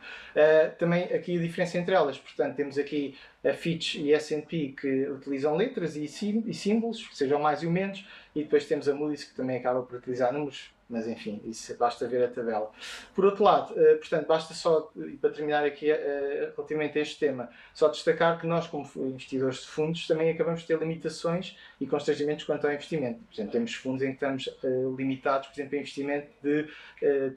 Também 0.78 1.06
aqui 1.06 1.38
a 1.38 1.42
diferença 1.42 1.78
entre 1.78 1.96
elas, 1.96 2.18
portanto, 2.20 2.56
temos 2.56 2.78
aqui 2.78 3.18
a 3.44 3.54
Fitch 3.54 3.96
e 3.96 4.14
a 4.14 4.18
S&P 4.18 4.76
que 4.80 5.10
utilizam 5.10 5.56
letras 5.56 5.96
e, 5.96 6.08
símbolos, 6.08 7.10
sejam 7.14 7.40
mais 7.40 7.64
e 7.64 7.68
o 7.68 7.72
menos, 7.72 8.06
e 8.36 8.44
depois 8.44 8.66
temos 8.66 8.88
a 8.88 8.94
Moody's 8.94 9.24
que 9.24 9.36
também 9.36 9.58
acaba 9.58 9.82
por 9.82 9.98
utilizar 9.98 10.32
números 10.32 10.70
mas 10.90 11.08
enfim, 11.08 11.42
isso 11.46 11.76
basta 11.78 12.08
ver 12.08 12.24
a 12.24 12.28
tabela. 12.28 12.72
Por 13.14 13.26
outro 13.26 13.44
lado, 13.44 13.74
uh, 13.74 13.98
portanto, 13.98 14.28
basta 14.28 14.54
só, 14.54 14.92
e 14.96 15.18
para 15.18 15.32
terminar 15.32 15.66
aqui 15.66 15.92
uh, 15.92 15.96
relativamente 16.56 16.98
a 16.98 17.02
este 17.02 17.20
tema, 17.20 17.50
só 17.74 17.88
destacar 17.90 18.40
que 18.40 18.48
nós, 18.48 18.68
como 18.68 18.90
investidores 18.96 19.62
de 19.62 19.68
fundos, 19.68 20.08
também 20.08 20.30
acabamos 20.30 20.62
de 20.62 20.68
ter 20.68 20.80
limitações 20.80 21.58
e 21.80 21.86
constrangimentos 21.86 22.46
quanto 22.46 22.66
ao 22.66 22.74
investimento. 22.74 23.20
Por 23.26 23.34
exemplo, 23.34 23.52
temos 23.52 23.74
fundos 23.74 24.02
em 24.02 24.08
que 24.08 24.14
estamos 24.14 24.50
limitados, 24.98 25.48
por 25.48 25.56
exemplo, 25.56 25.76
a 25.76 25.80
investimento 25.80 26.28
de 26.42 26.68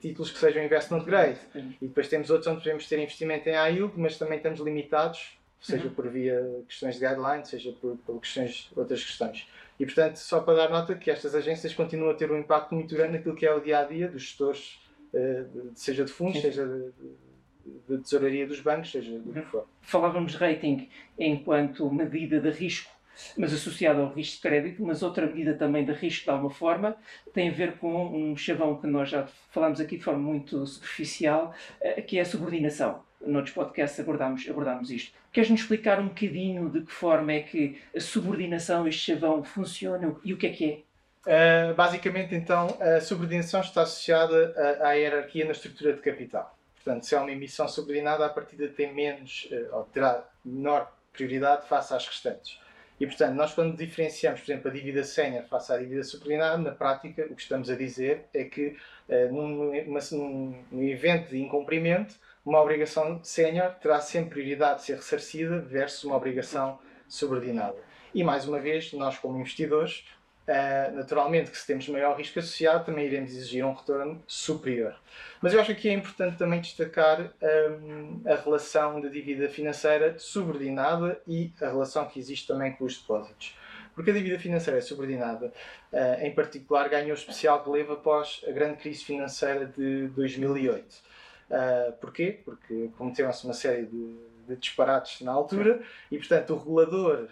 títulos 0.01 0.31
que 0.31 0.39
sejam 0.39 0.63
investment 0.65 1.05
grade. 1.05 1.39
E 1.81 1.87
depois 1.87 2.09
temos 2.09 2.31
outros 2.31 2.47
onde 2.47 2.61
podemos 2.61 2.89
ter 2.89 2.99
investimento 2.99 3.49
em 3.49 3.53
high 3.53 3.75
yield, 3.75 3.93
mas 3.97 4.19
também 4.19 4.37
estamos 4.37 4.61
limitados, 4.61 5.39
seja 5.61 5.85
uhum. 5.85 5.95
por 5.95 6.09
via 6.09 6.63
questões 6.69 6.99
de 6.99 7.07
guidelines, 7.07 7.49
seja 7.49 7.73
por, 7.73 7.97
por 7.99 8.21
questões, 8.21 8.71
outras 8.75 9.05
questões. 9.05 9.47
E, 9.81 9.87
portanto, 9.87 10.17
só 10.17 10.41
para 10.41 10.57
dar 10.57 10.69
nota 10.69 10.95
que 10.95 11.11
estas 11.11 11.35
agências 11.35 11.73
continuam 11.73 12.11
a 12.11 12.15
ter 12.15 12.31
um 12.31 12.39
impacto 12.39 12.75
muito 12.75 12.95
grande 12.95 13.15
naquilo 13.15 13.35
que 13.35 13.47
é 13.47 13.55
o 13.55 13.61
dia 13.61 13.79
a 13.79 13.85
dia 13.85 14.09
dos 14.09 14.21
gestores, 14.21 14.79
eh, 15.15 15.47
seja 15.75 16.05
de 16.05 16.13
fundos, 16.13 16.37
Sim. 16.37 16.43
seja 16.43 16.67
de, 16.67 17.97
de, 17.97 18.03
tesouraria 18.03 18.47
dos 18.47 18.61
bancos, 18.61 18.93
seja 18.93 19.19
do 19.19 19.33
que 19.33 19.39
uhum. 19.39 19.45
for. 19.47 19.67
Falávamos 19.81 20.33
de 20.33 20.39
rating 20.39 20.91
enquanto 21.19 21.91
medida 21.91 22.39
de 22.39 22.51
risco, 22.51 22.93
mas 23.39 23.55
associado 23.55 24.03
ao 24.03 24.13
risco 24.13 24.37
de 24.37 24.43
crédito, 24.43 24.85
mas 24.85 25.03
outra 25.03 25.27
medida 25.27 25.55
também 25.55 25.83
de 25.83 25.93
risco, 25.93 26.25
de 26.25 26.31
alguma 26.31 26.51
forma, 26.51 26.95
tem 27.33 27.49
a 27.49 27.53
ver 27.53 27.79
com 27.79 28.05
um 28.15 28.37
chavão 28.37 28.79
que 28.79 28.87
nós 28.87 29.09
já 29.09 29.27
falámos 29.51 29.81
aqui 29.81 29.97
de 29.97 30.05
forma 30.05 30.21
muito 30.21 30.67
superficial, 30.67 31.55
eh, 31.81 32.03
que 32.03 32.19
é 32.19 32.21
a 32.21 32.27
subordinação 32.27 33.03
noutros 33.21 33.55
podcasts 33.55 34.01
abordámos, 34.01 34.49
abordámos 34.49 34.91
isto. 34.91 35.13
Queres-nos 35.33 35.61
explicar 35.61 36.01
um 36.01 36.09
bocadinho 36.09 36.69
de 36.71 36.83
que 36.83 36.93
forma 36.93 37.33
é 37.33 37.41
que 37.41 37.81
a 37.95 38.01
subordinação, 38.01 38.87
este 38.87 39.13
chavão, 39.13 39.45
funciona 39.45 40.15
e 40.25 40.33
o 40.33 40.37
que 40.37 40.47
é 40.47 40.51
que 40.51 40.65
é? 40.73 41.71
Uh, 41.71 41.75
basicamente, 41.75 42.35
então, 42.35 42.79
a 42.81 43.01
subordinação 43.01 43.61
está 43.61 43.83
associada 43.83 44.55
à, 44.81 44.89
à, 44.89 44.93
hierarquia 44.93 45.45
na 45.45 45.53
estrutura 45.53 45.93
de 45.93 46.01
capital. 46.01 46.57
Portanto, 46.77 47.05
se 47.05 47.15
é 47.15 47.21
uma 47.21 47.31
emissão 47.31 47.69
subordinada, 47.69 48.25
a 48.25 48.29
partida 48.31 48.69
tem 48.69 48.95
menos, 48.95 49.47
uh, 49.53 49.77
ou 49.77 49.85
terá 49.85 50.25
menor 50.43 50.91
prioridade 51.13 51.67
face 51.69 51.93
às 51.93 52.07
restantes. 52.07 52.59
E, 53.01 53.07
portanto, 53.07 53.35
nós 53.35 53.55
quando 53.55 53.75
diferenciamos, 53.75 54.41
por 54.43 54.53
exemplo, 54.53 54.71
a 54.71 54.75
dívida 54.75 55.03
sénior 55.03 55.45
face 55.45 55.73
à 55.73 55.79
dívida 55.79 56.05
subordinada, 56.05 56.59
na 56.59 56.71
prática, 56.73 57.27
o 57.31 57.35
que 57.35 57.41
estamos 57.41 57.71
a 57.71 57.75
dizer 57.75 58.27
é 58.35 58.45
que, 58.45 58.77
uh, 59.09 59.33
num, 59.33 59.73
num, 60.13 60.65
num 60.71 60.83
evento 60.83 61.31
de 61.31 61.41
incumprimento, 61.41 62.15
uma 62.45 62.61
obrigação 62.61 63.19
sénior 63.25 63.75
terá 63.81 64.01
sempre 64.01 64.31
prioridade 64.31 64.81
de 64.81 64.87
ser 64.87 64.97
ressarcida 64.97 65.61
versus 65.61 66.05
uma 66.05 66.17
obrigação 66.17 66.79
subordinada. 67.09 67.77
E 68.15 68.23
mais 68.23 68.47
uma 68.47 68.61
vez, 68.61 68.93
nós 68.93 69.19
como 69.19 69.39
investidores, 69.39 70.05
uh, 70.51 70.95
naturalmente 70.95 71.51
que 71.51 71.57
se 71.57 71.67
temos 71.67 71.89
maior 71.89 72.17
risco 72.17 72.39
associado, 72.41 72.85
também 72.85 73.07
iremos 73.07 73.31
exigir 73.31 73.65
um 73.65 73.73
retorno 73.73 74.23
superior. 74.27 74.95
Mas 75.41 75.55
eu 75.55 75.61
acho 75.61 75.75
que 75.77 75.89
é 75.89 75.93
importante 75.93 76.37
também 76.37 76.61
destacar 76.61 77.33
um, 77.81 78.21
a 78.27 78.35
relação 78.35 79.01
da 79.01 79.09
dívida 79.09 79.49
financeira 79.49 80.19
subordinada 80.19 81.21
e 81.27 81.53
a 81.63 81.67
relação 81.67 82.07
que 82.07 82.19
existe 82.19 82.49
também 82.49 82.73
com 82.73 82.85
os 82.85 82.99
depósitos. 82.99 83.57
Porque 83.95 84.11
a 84.11 84.15
dívida 84.15 84.39
financeira 84.39 84.81
subordinada, 84.83 85.53
uh, 85.93 86.25
em 86.25 86.35
particular, 86.35 86.89
ganhou 86.89 87.15
especial 87.15 87.63
relevo 87.65 87.93
após 87.93 88.45
a 88.49 88.51
grande 88.51 88.77
crise 88.77 89.05
financeira 89.05 89.67
de 89.67 90.09
2008 90.09 91.11
Uh, 91.51 91.91
porquê? 91.95 92.41
Porque 92.45 92.91
cometeram-se 92.97 93.45
uma 93.45 93.53
série 93.53 93.85
de, 93.85 94.17
de, 94.47 94.55
disparates 94.55 95.21
na 95.23 95.33
altura 95.33 95.83
e, 96.09 96.17
portanto, 96.17 96.55
o 96.55 96.59
regulador, 96.59 97.27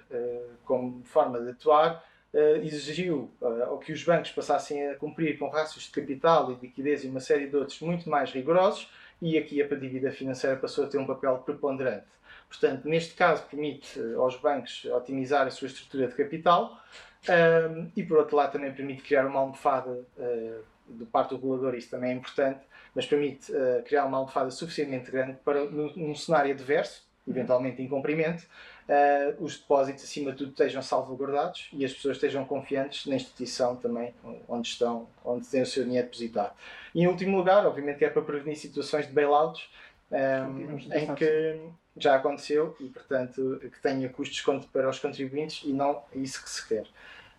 como 0.65 1.05
forma 1.05 1.41
de 1.41 1.51
atuar, 1.51 2.05
exigiu 2.63 3.31
uh, 3.41 3.79
que 3.79 3.93
os 3.93 4.05
bancos 4.05 4.31
passassem 4.33 4.89
a 4.89 4.95
cumprir 4.97 5.39
com 5.39 5.49
rácios 5.49 5.85
de 5.85 5.91
capital 5.91 6.53
e 6.53 6.57
de 6.57 6.63
liquidez 6.63 7.05
e 7.05 7.09
uma 7.09 7.21
série 7.21 7.47
de 7.47 7.57
outros 7.57 7.81
muito 7.81 8.09
mais 8.09 8.31
rigorosos 8.31 8.91
e 9.21 9.39
aqui 9.39 9.63
a 9.63 9.67
dívida 9.67 10.13
financeira 10.13 10.57
passou 10.57 10.85
a 10.85 10.89
ter 10.89 10.99
um 10.99 11.07
papel 11.07 11.39
preponderante. 11.39 12.07
Portanto, 12.49 12.89
neste 12.89 13.15
caso, 13.15 13.45
permite 13.51 14.01
aos 14.17 14.37
bancos 14.37 14.85
otimizar 14.87 15.47
a 15.47 15.51
sua 15.51 15.67
estrutura 15.67 16.07
de 16.07 16.15
capital 16.15 16.81
e, 17.97 18.03
por 18.05 18.19
outro 18.19 18.37
lado, 18.37 18.53
também 18.53 18.73
permite 18.73 19.03
criar 19.03 19.27
uma 19.27 19.41
almofada 19.41 20.07
do 20.89 21.07
parte 21.07 21.31
do 21.31 21.37
regulador, 21.37 21.75
isso 21.75 21.91
também 21.91 22.11
é 22.11 22.15
importante, 22.15 22.61
mas 22.95 23.07
permite 23.07 23.53
uh, 23.53 23.83
criar 23.85 24.07
uma 24.07 24.19
almofada 24.19 24.51
suficientemente 24.51 25.11
grande 25.11 25.37
para, 25.45 25.65
num, 25.65 25.93
num 25.95 26.15
cenário 26.15 26.53
adverso, 26.53 27.07
eventualmente 27.27 27.83
em 27.83 27.89
cumprimento, 27.89 28.47
uh, 28.89 29.45
os 29.45 29.57
depósitos, 29.57 30.05
acima 30.05 30.33
de 30.33 30.39
tudo, 30.39 30.51
estejam 30.51 30.83
salvaguardados 30.83 31.69
e 31.73 31.85
as 31.85 31.93
pessoas 31.93 32.17
estejam 32.17 32.45
confiantes 32.45 33.07
na 33.07 33.17
instituição 33.17 33.77
também 33.77 34.15
onde 34.49 34.69
estão, 34.69 35.09
onde 35.25 35.47
têm 35.47 35.63
o 35.63 35.67
seu 35.67 35.85
dinheiro 35.85 36.07
depositado. 36.07 36.55
E, 36.95 37.03
em 37.03 37.07
último 37.07 37.37
lugar, 37.37 37.67
obviamente 37.67 37.99
que 37.99 38.05
é 38.05 38.11
para 38.11 38.23
prevenir 38.23 38.57
situações 38.57 39.07
de 39.07 39.13
bailouts, 39.13 39.69
um, 40.11 40.17
ehm, 40.17 40.79
em 40.95 41.15
que 41.15 41.61
já 41.97 42.15
aconteceu 42.17 42.77
e, 42.81 42.89
portanto, 42.89 43.61
que 43.61 43.81
tenha 43.81 44.09
custos 44.09 44.43
para 44.73 44.89
os 44.89 44.99
contribuintes 44.99 45.63
e 45.65 45.73
não 45.73 46.03
isso 46.15 46.43
que 46.43 46.49
se 46.49 46.67
quer. 46.67 46.87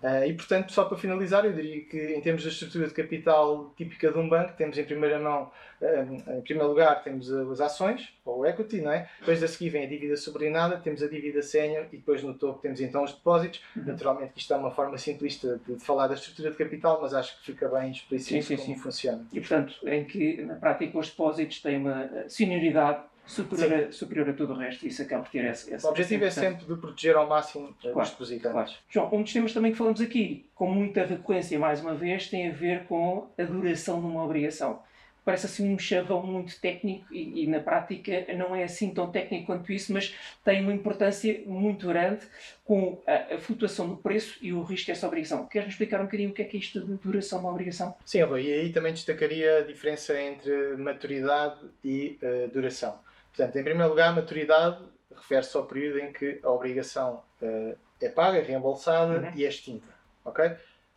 Uh, 0.01 0.25
e 0.25 0.33
portanto, 0.33 0.71
só 0.71 0.85
para 0.85 0.97
finalizar, 0.97 1.43
eu 1.45 1.51
diria 1.51 1.81
que 1.81 1.97
em 2.15 2.21
termos 2.21 2.43
da 2.43 2.49
estrutura 2.49 2.87
de 2.87 2.93
capital 2.93 3.73
típica 3.75 4.11
de 4.11 4.17
um 4.17 4.29
banco, 4.29 4.53
temos 4.55 4.77
em 4.77 4.83
primeira 4.85 5.19
mão, 5.19 5.51
uh, 5.81 6.37
em 6.37 6.41
primeiro 6.41 6.69
lugar, 6.69 7.03
temos 7.03 7.29
as 7.31 7.59
ações, 7.59 8.13
ou 8.23 8.39
o 8.39 8.45
equity, 8.45 8.79
não 8.79 8.91
é? 8.91 9.09
Depois 9.19 9.43
a 9.43 9.47
seguir 9.47 9.69
vem 9.71 9.83
a 9.83 9.89
dívida 9.89 10.15
subordinada, 10.15 10.77
temos 10.77 11.03
a 11.03 11.07
dívida 11.07 11.41
sénior 11.41 11.85
e 11.91 11.97
depois 11.97 12.23
no 12.23 12.33
topo 12.33 12.61
temos 12.61 12.79
então 12.79 13.03
os 13.03 13.11
depósitos. 13.11 13.61
Uhum. 13.75 13.83
Naturalmente 13.87 14.33
isto 14.37 14.53
é 14.53 14.57
uma 14.57 14.71
forma 14.71 14.97
simplista 14.97 15.59
de, 15.67 15.75
de, 15.75 15.83
falar 15.83 16.07
da 16.07 16.13
estrutura 16.13 16.51
de 16.51 16.57
capital, 16.57 16.99
mas 17.01 17.13
acho 17.13 17.37
que 17.39 17.47
fica 17.47 17.67
bem 17.67 17.91
explícito 17.91 18.35
sim, 18.35 18.41
sim, 18.41 18.55
como 18.55 18.77
sim. 18.77 18.81
funciona. 18.81 19.27
E 19.33 19.39
portanto, 19.39 19.75
em 19.85 20.05
que 20.05 20.41
na 20.43 20.55
prática 20.55 20.97
os 20.97 21.09
depósitos 21.09 21.61
têm 21.61 21.77
uma 21.77 22.09
senioridade 22.29 23.01
superior 23.29 23.87
a, 23.87 23.91
superior 23.91 24.29
a 24.29 24.33
tudo 24.33 24.53
o 24.53 24.57
resto. 24.57 24.85
Isso 24.87 25.01
acaba 25.01 25.23
por 25.23 25.31
ter 25.31 25.45
esse, 25.45 25.73
esse 25.73 25.85
O 25.85 25.89
objetivo 25.89 26.25
esse 26.25 26.39
é 26.39 26.49
sempre 26.49 26.65
de 26.65 26.75
proteger 26.75 27.15
ao 27.15 27.27
máximo 27.27 27.73
claro, 27.81 28.01
os 28.01 28.09
depositantes. 28.09 28.51
Claro. 28.51 28.71
João, 28.89 29.09
um 29.13 29.21
dos 29.21 29.31
temas 29.31 29.53
também 29.53 29.71
que 29.71 29.77
falamos 29.77 30.01
aqui, 30.01 30.45
com 30.55 30.67
muita 30.67 31.05
recorrência, 31.05 31.57
mais 31.59 31.79
uma 31.81 31.93
vez, 31.93 32.27
tem 32.27 32.49
a 32.49 32.51
ver 32.51 32.85
com 32.85 33.27
a 33.37 33.43
duração 33.43 33.99
de 33.99 34.07
uma 34.07 34.23
obrigação. 34.23 34.81
Parece 35.23 35.45
assim 35.45 35.71
um 35.71 35.77
chavão 35.77 36.25
muito 36.25 36.59
técnico 36.59 37.05
e, 37.13 37.43
e, 37.43 37.47
na 37.47 37.59
prática 37.59 38.25
não 38.35 38.55
é 38.55 38.63
assim 38.63 38.91
tão 38.91 39.11
técnico 39.11 39.45
quanto 39.45 39.71
isso, 39.71 39.93
mas 39.93 40.15
tem 40.43 40.61
uma 40.61 40.73
importância 40.73 41.43
muito 41.45 41.85
grande 41.87 42.25
com 42.65 42.99
a, 43.05 43.35
a 43.35 43.37
flutuação 43.37 43.87
do 43.89 43.97
preço 43.97 44.39
e 44.41 44.51
o 44.53 44.63
risco 44.63 44.87
dessa 44.87 45.05
obrigação. 45.05 45.45
Queres-nos 45.45 45.75
explicar 45.75 45.99
um 45.99 46.05
bocadinho 46.05 46.31
o 46.31 46.33
que 46.33 46.41
é 46.41 46.45
que 46.45 46.57
é 46.57 46.59
isto 46.59 46.79
de 46.79 46.93
duração 46.95 47.39
de 47.39 47.45
uma 47.45 47.51
obrigação? 47.51 47.95
Sim, 48.03 48.23
Rui, 48.23 48.43
e 48.43 48.53
aí 48.53 48.71
também 48.71 48.91
destacaria 48.91 49.57
a 49.57 49.61
diferença 49.61 50.19
entre 50.19 50.75
maturidade 50.77 51.59
e 51.83 52.17
uh, 52.23 52.47
duração. 52.51 52.97
Portanto, 53.35 53.55
em 53.57 53.63
primeiro 53.63 53.89
lugar, 53.89 54.13
maturidade 54.15 54.83
refere-se 55.15 55.55
ao 55.55 55.65
período 55.65 55.99
em 55.99 56.11
que 56.11 56.39
a 56.43 56.49
obrigação 56.49 57.23
uh, 57.41 57.77
é 58.01 58.09
paga, 58.09 58.41
reembolsada 58.41 59.19
uhum. 59.19 59.31
e 59.35 59.45
é 59.45 59.49
extinta. 59.49 59.87
Okay? 60.25 60.55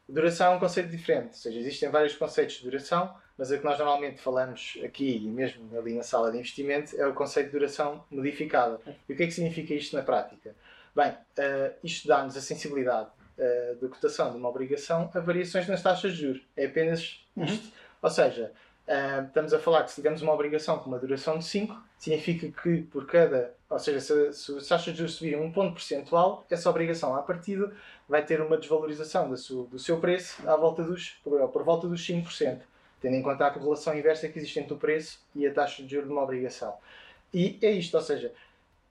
Duração 0.08 0.52
é 0.52 0.56
um 0.56 0.58
conceito 0.58 0.90
diferente, 0.90 1.28
ou 1.28 1.34
seja, 1.34 1.58
existem 1.58 1.88
vários 1.88 2.14
conceitos 2.14 2.56
de 2.56 2.64
duração, 2.64 3.14
mas 3.38 3.50
a 3.50 3.58
que 3.58 3.64
nós 3.64 3.78
normalmente 3.78 4.20
falamos 4.20 4.78
aqui 4.84 5.16
e 5.16 5.28
mesmo 5.28 5.76
ali 5.78 5.94
na 5.94 6.02
sala 6.02 6.30
de 6.30 6.38
investimento 6.38 6.94
é 7.00 7.06
o 7.06 7.14
conceito 7.14 7.46
de 7.46 7.52
duração 7.52 8.04
modificada. 8.10 8.78
E 9.08 9.12
o 9.12 9.16
que 9.16 9.22
é 9.22 9.26
que 9.26 9.32
significa 9.32 9.72
isto 9.74 9.96
na 9.96 10.02
prática? 10.02 10.54
Bem, 10.94 11.10
uh, 11.10 11.74
isto 11.82 12.06
dá-nos 12.06 12.36
a 12.36 12.40
sensibilidade 12.40 13.08
uh, 13.38 13.76
da 13.80 13.88
cotação 13.88 14.30
de 14.30 14.36
uma 14.36 14.48
obrigação 14.48 15.10
a 15.14 15.20
variações 15.20 15.66
nas 15.66 15.82
taxas 15.82 16.12
de 16.12 16.22
juros. 16.22 16.42
É 16.56 16.66
apenas 16.66 17.00
isto. 17.00 17.26
Uhum. 17.36 17.72
Ou 18.02 18.10
seja, 18.10 18.52
Uh, 18.86 19.26
estamos 19.26 19.54
a 19.54 19.60
falar 19.60 19.84
que 19.84 19.90
se 19.90 19.96
tivermos 19.96 20.22
uma 20.22 20.32
obrigação 20.32 20.78
com 20.78 20.88
uma 20.88 20.98
duração 20.98 21.38
de 21.38 21.44
5, 21.44 21.80
significa 21.96 22.50
que 22.62 22.82
por 22.82 23.06
cada, 23.06 23.54
ou 23.70 23.78
seja, 23.78 24.00
se, 24.00 24.32
se 24.32 24.56
as 24.56 24.66
taxas 24.66 24.92
de 24.92 24.98
juros 24.98 25.14
subirem 25.14 25.40
um 25.40 25.52
ponto 25.52 25.74
percentual, 25.74 26.44
essa 26.50 26.68
obrigação 26.68 27.14
à 27.14 27.22
partida 27.22 27.72
vai 28.08 28.24
ter 28.24 28.40
uma 28.40 28.56
desvalorização 28.56 29.28
do 29.28 29.36
seu, 29.36 29.64
do 29.64 29.78
seu 29.78 30.00
preço 30.00 30.48
à 30.48 30.56
volta 30.56 30.82
dos, 30.82 31.20
por, 31.22 31.48
por 31.48 31.62
volta 31.62 31.86
dos 31.86 32.04
5%, 32.04 32.60
tendo 33.00 33.14
em 33.14 33.22
conta 33.22 33.46
a 33.46 33.50
correlação 33.50 33.96
inversa 33.96 34.28
que 34.28 34.38
existe 34.38 34.58
entre 34.58 34.74
o 34.74 34.76
preço 34.76 35.20
e 35.34 35.46
a 35.46 35.54
taxa 35.54 35.82
de 35.84 35.88
juros 35.88 36.08
de 36.08 36.12
uma 36.12 36.22
obrigação. 36.22 36.74
E 37.32 37.58
é 37.62 37.70
isto, 37.70 37.94
ou 37.96 38.02
seja, 38.02 38.32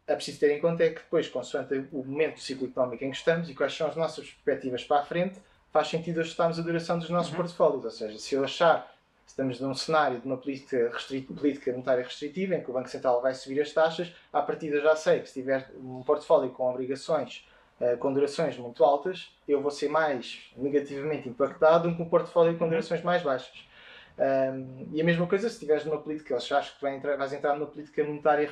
é 0.07 0.15
preciso 0.15 0.39
ter 0.39 0.55
em 0.55 0.61
conta 0.61 0.83
é 0.83 0.89
que 0.89 1.01
depois, 1.01 1.27
consoante 1.27 1.85
o 1.91 2.03
momento 2.03 2.35
do 2.35 2.39
ciclo 2.39 2.67
económico 2.67 3.03
em 3.03 3.11
que 3.11 3.17
estamos 3.17 3.49
e 3.49 3.53
quais 3.53 3.75
são 3.75 3.87
as 3.87 3.95
nossas 3.95 4.25
perspectivas 4.29 4.83
para 4.83 5.01
a 5.01 5.05
frente, 5.05 5.39
faz 5.71 5.87
sentido 5.89 6.21
ajustarmos 6.21 6.59
a 6.59 6.61
duração 6.61 6.97
dos 6.97 7.09
nossos 7.09 7.31
uhum. 7.31 7.37
portfólios. 7.37 7.85
Ou 7.85 7.91
seja, 7.91 8.17
se 8.17 8.35
eu 8.35 8.43
achar 8.43 8.89
estamos 9.25 9.59
num 9.59 9.73
cenário 9.73 10.19
de 10.19 10.25
uma 10.25 10.37
política, 10.37 10.91
política 11.35 11.71
monetária 11.71 12.03
restritiva, 12.03 12.55
em 12.55 12.61
que 12.61 12.69
o 12.69 12.73
Banco 12.73 12.89
Central 12.89 13.21
vai 13.21 13.33
subir 13.33 13.61
as 13.61 13.71
taxas, 13.71 14.13
à 14.31 14.41
partida 14.41 14.81
já 14.81 14.95
sei 14.95 15.19
que 15.19 15.27
se 15.27 15.41
tiver 15.41 15.71
um 15.77 16.03
portfólio 16.03 16.49
com 16.51 16.69
obrigações 16.69 17.47
uh, 17.79 17.97
com 17.97 18.13
durações 18.13 18.57
muito 18.57 18.83
altas, 18.83 19.35
eu 19.47 19.61
vou 19.61 19.71
ser 19.71 19.89
mais 19.89 20.51
negativamente 20.55 21.27
impactado 21.27 21.89
do 21.89 21.95
que 21.95 22.01
um 22.01 22.09
portfólio 22.09 22.57
com 22.57 22.67
durações 22.67 23.01
mais 23.01 23.23
baixas. 23.23 23.71
Um, 24.17 24.87
e 24.93 25.01
a 25.01 25.03
mesma 25.03 25.25
coisa 25.25 25.47
se 25.47 25.55
estiveres 25.55 25.85
numa 25.85 25.99
política, 25.99 26.33
eles 26.33 26.51
acham 26.51 26.75
que 26.75 26.81
vai 26.81 26.95
entrar, 26.95 27.15
vais 27.17 27.33
entrar 27.33 27.55
numa 27.55 27.65
política 27.65 28.03
monetária 28.03 28.49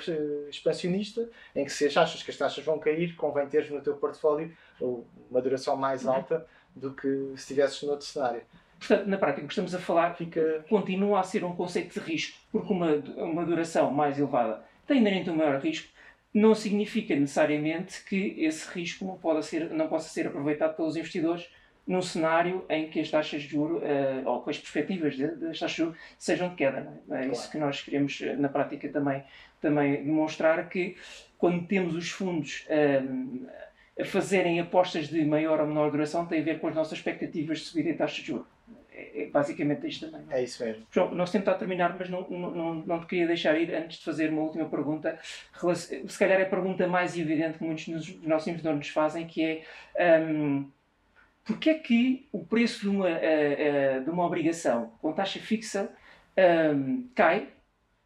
expansionista, 0.50 1.30
em 1.56 1.64
que 1.66 1.72
se 1.72 1.86
achas 1.86 2.24
que 2.24 2.32
as 2.32 2.38
taxas 2.38 2.64
vão 2.64 2.80
cair, 2.80 3.16
convém 3.16 3.48
teres 3.48 3.70
no 3.70 3.82
teu 3.82 3.96
portfólio 3.98 4.56
uma 4.80 5.42
duração 5.42 5.76
mais 5.76 6.06
uhum. 6.06 6.14
alta 6.14 6.48
do 6.76 6.94
que 6.94 7.08
se 7.08 7.36
estivesses 7.36 7.84
noutro 7.84 8.06
cenário. 8.06 8.42
Portanto, 8.80 9.08
na 9.08 9.18
prática, 9.18 9.44
o 9.44 9.48
que 9.48 9.54
estamos 9.54 9.76
a 9.76 9.80
falar 9.80 10.16
Fica... 10.16 10.66
continua 10.70 11.20
a 11.20 11.24
ser 11.24 11.44
um 11.44 11.56
conceito 11.56 12.00
de 12.00 12.00
risco, 12.00 12.38
porque 12.52 12.72
uma, 12.72 12.96
uma 13.18 13.46
duração 13.46 13.92
mais 13.92 14.18
elevada 14.18 14.64
tem 14.90 14.98
inerente 14.98 15.30
um 15.30 15.36
maior 15.36 15.60
risco, 15.60 15.88
não 16.34 16.56
significa 16.56 17.16
necessariamente 17.16 18.04
que 18.04 18.36
esse 18.40 18.68
risco 18.74 19.06
não, 19.06 19.18
pode 19.18 19.46
ser, 19.46 19.70
não 19.70 19.88
possa 19.88 20.10
ser 20.10 20.28
aproveitado 20.28 20.76
pelos 20.76 20.96
investidores 20.96 21.48
num 21.86 22.02
cenário 22.02 22.66
em 22.70 22.88
que 22.88 23.00
as 23.00 23.10
taxas 23.10 23.44
de 23.44 23.50
juros, 23.50 23.82
uh, 23.82 24.28
ou 24.28 24.42
com 24.42 24.50
as 24.50 24.58
perspectivas 24.58 25.18
das 25.18 25.60
taxas 25.60 25.72
de 25.72 25.78
juros, 25.78 25.98
sejam 26.18 26.50
de 26.50 26.56
queda. 26.56 26.92
É, 27.10 27.26
é 27.26 27.28
isso 27.28 27.50
que 27.52 27.58
nós 27.58 27.82
queremos, 27.82 28.22
eh, 28.22 28.36
na 28.36 28.48
prática, 28.48 28.88
também, 28.90 29.24
também 29.60 30.04
demonstrar 30.04 30.70
que 30.70 30.96
quando 31.38 31.66
temos 31.66 31.96
os 31.96 32.12
fundos 32.12 32.68
uh, 32.68 33.48
a 34.00 34.06
fazerem 34.06 34.60
apostas 34.60 35.08
de 35.08 35.26
maior 35.26 35.60
ou 35.60 35.68
menor 35.68 35.90
duração, 35.90 36.28
tem 36.28 36.42
a 36.42 36.44
ver 36.44 36.60
com 36.60 36.68
as 36.68 36.76
nossas 36.76 37.00
expectativas 37.00 37.60
de 37.60 37.66
subir 37.66 37.88
em 37.88 37.96
taxas 37.96 38.18
de 38.18 38.28
juros. 38.28 38.48
É, 39.00 39.24
é 39.24 39.26
basicamente 39.28 39.88
isto 39.88 40.10
também. 40.10 40.26
É? 40.30 40.40
é 40.40 40.44
isso 40.44 40.64
mesmo. 40.64 40.86
João, 40.92 41.14
nós 41.16 41.32
temos 41.32 41.48
a 41.48 41.54
terminar, 41.54 41.96
mas 41.98 42.10
não, 42.10 42.28
não, 42.30 42.52
não, 42.52 42.76
não 42.76 43.00
te 43.00 43.06
queria 43.08 43.28
deixar 43.28 43.60
ir 43.60 43.74
antes 43.74 44.00
de 44.00 44.06
fazer 44.06 44.30
uma 44.30 44.42
última 44.42 44.66
pergunta. 44.68 45.18
Se 45.22 46.20
calhar 46.20 46.40
é 46.40 46.44
a 46.44 46.50
pergunta 46.50 46.88
mais 46.88 47.18
evidente 47.18 47.58
que 47.58 47.64
muitos 47.64 47.88
dos 47.88 48.24
nossos 48.24 48.48
investidores 48.48 48.80
nos 48.80 48.90
fazem, 48.90 49.26
que 49.26 49.64
é. 49.98 50.22
Um, 50.22 50.70
Porquê 51.50 51.72
é 51.72 51.74
que 51.74 52.28
o 52.32 52.46
preço 52.46 52.82
de 52.82 52.90
uma, 52.90 53.08
uh, 53.08 53.10
uh, 53.10 54.04
de 54.04 54.10
uma 54.12 54.24
obrigação 54.24 54.94
com 55.02 55.12
taxa 55.12 55.40
fixa 55.40 55.90
um, 56.38 57.08
cai 57.16 57.48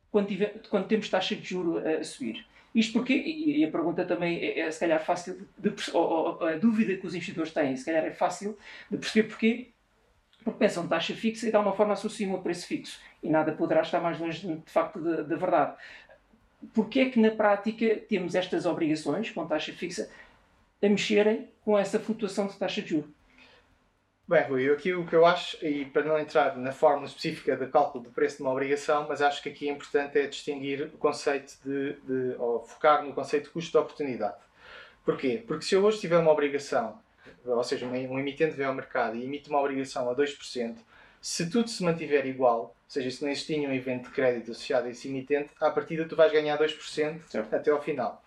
quando, 0.10 0.28
tiver, 0.28 0.62
quando, 0.70 0.88
temos 0.88 1.10
taxa 1.10 1.36
de 1.36 1.44
juro 1.44 1.78
a 1.86 2.02
subir? 2.06 2.46
Isto 2.74 2.94
porque, 2.94 3.14
e 3.14 3.66
a 3.66 3.70
pergunta 3.70 4.06
também 4.06 4.40
é, 4.40 4.62
é 4.62 4.72
se 4.72 4.80
calhar 4.80 5.04
fácil, 5.04 5.46
de, 5.58 5.74
ou, 5.94 6.40
ou, 6.40 6.48
a 6.48 6.56
dúvida 6.56 6.96
que 6.96 7.06
os 7.06 7.14
investidores 7.14 7.52
têm, 7.52 7.76
se 7.76 7.84
calhar 7.84 8.06
é 8.06 8.12
fácil 8.12 8.58
de 8.90 8.98
perceber 8.98 9.28
porquê, 9.28 9.72
porque 10.44 10.60
pensam 10.60 10.88
taxa 10.88 11.14
fixa 11.14 11.48
e 11.48 11.50
de 11.50 11.56
alguma 11.56 11.76
forma 11.76 11.94
associam 11.94 12.36
a 12.36 12.40
preço 12.40 12.68
fixo 12.68 13.00
e 13.22 13.30
nada 13.30 13.52
poderá 13.52 13.82
estar 13.82 14.00
mais 14.00 14.20
longe 14.20 14.46
de 14.46 14.72
facto 14.72 15.00
da 15.00 15.36
verdade. 15.36 15.76
Porquê 16.74 17.02
é 17.02 17.10
que 17.10 17.20
na 17.20 17.32
prática 17.32 17.98
temos 18.08 18.36
estas 18.36 18.66
obrigações 18.66 19.30
com 19.30 19.46
taxa 19.46 19.74
fixa 19.74 20.10
a 20.82 20.90
mexerem 20.90 21.50
com 21.64 21.78
essa 21.78 22.00
flutuação 22.00 22.48
de 22.48 22.58
taxa 22.58 22.82
de 22.82 22.90
juros? 22.90 23.10
Bem, 24.26 24.42
Rui, 24.44 24.70
aqui 24.72 24.94
o 24.94 25.06
que 25.06 25.14
eu 25.14 25.26
acho, 25.26 25.58
e 25.66 25.84
para 25.84 26.04
não 26.04 26.18
entrar 26.18 26.56
na 26.56 26.72
fórmula 26.72 27.06
específica 27.06 27.58
de 27.58 27.68
cálculo 27.68 28.06
do 28.06 28.10
preço 28.10 28.38
de 28.38 28.44
uma 28.44 28.52
obrigação, 28.52 29.06
mas 29.08 29.22
acho 29.22 29.44
que 29.44 29.50
aqui 29.50 29.68
é 29.68 29.72
importante 29.72 30.18
é 30.18 30.26
distinguir 30.26 30.90
o 30.94 30.98
conceito 30.98 31.58
de, 31.64 31.94
de 32.04 32.36
ou 32.38 32.64
focar 32.64 33.04
no 33.04 33.14
conceito 33.14 33.46
de 33.46 33.50
custo 33.50 33.72
de 33.72 33.78
oportunidade. 33.78 34.38
Porquê? 35.04 35.44
Porque 35.46 35.66
se 35.66 35.76
eu 35.76 35.84
hoje 35.84 36.00
tiver 36.00 36.18
uma 36.18 36.32
obrigação, 36.32 36.98
ou 37.46 37.64
seja, 37.64 37.86
um 37.86 38.20
emitente 38.20 38.56
vem 38.56 38.66
ao 38.66 38.74
mercado 38.74 39.16
e 39.16 39.24
emite 39.24 39.50
uma 39.50 39.60
obrigação 39.60 40.10
a 40.10 40.16
2%, 40.16 40.78
se 41.22 41.50
tudo 41.50 41.70
se 41.70 41.82
mantiver 41.84 42.26
igual, 42.26 42.60
ou 42.60 42.76
seja, 42.88 43.10
se 43.10 43.24
não 43.24 43.30
existir 43.30 43.58
um 43.60 43.74
evento 43.74 44.10
de 44.10 44.12
crédito 44.12 44.52
associado 44.52 44.88
a 44.88 44.90
esse 44.90 45.08
emitente, 45.08 45.52
à 45.60 45.70
partida 45.72 46.06
tu 46.06 46.16
vais 46.16 46.32
ganhar 46.32 46.58
2% 46.58 47.22
certo. 47.28 47.54
até 47.54 47.72
ao 47.72 47.82
final. 47.82 48.24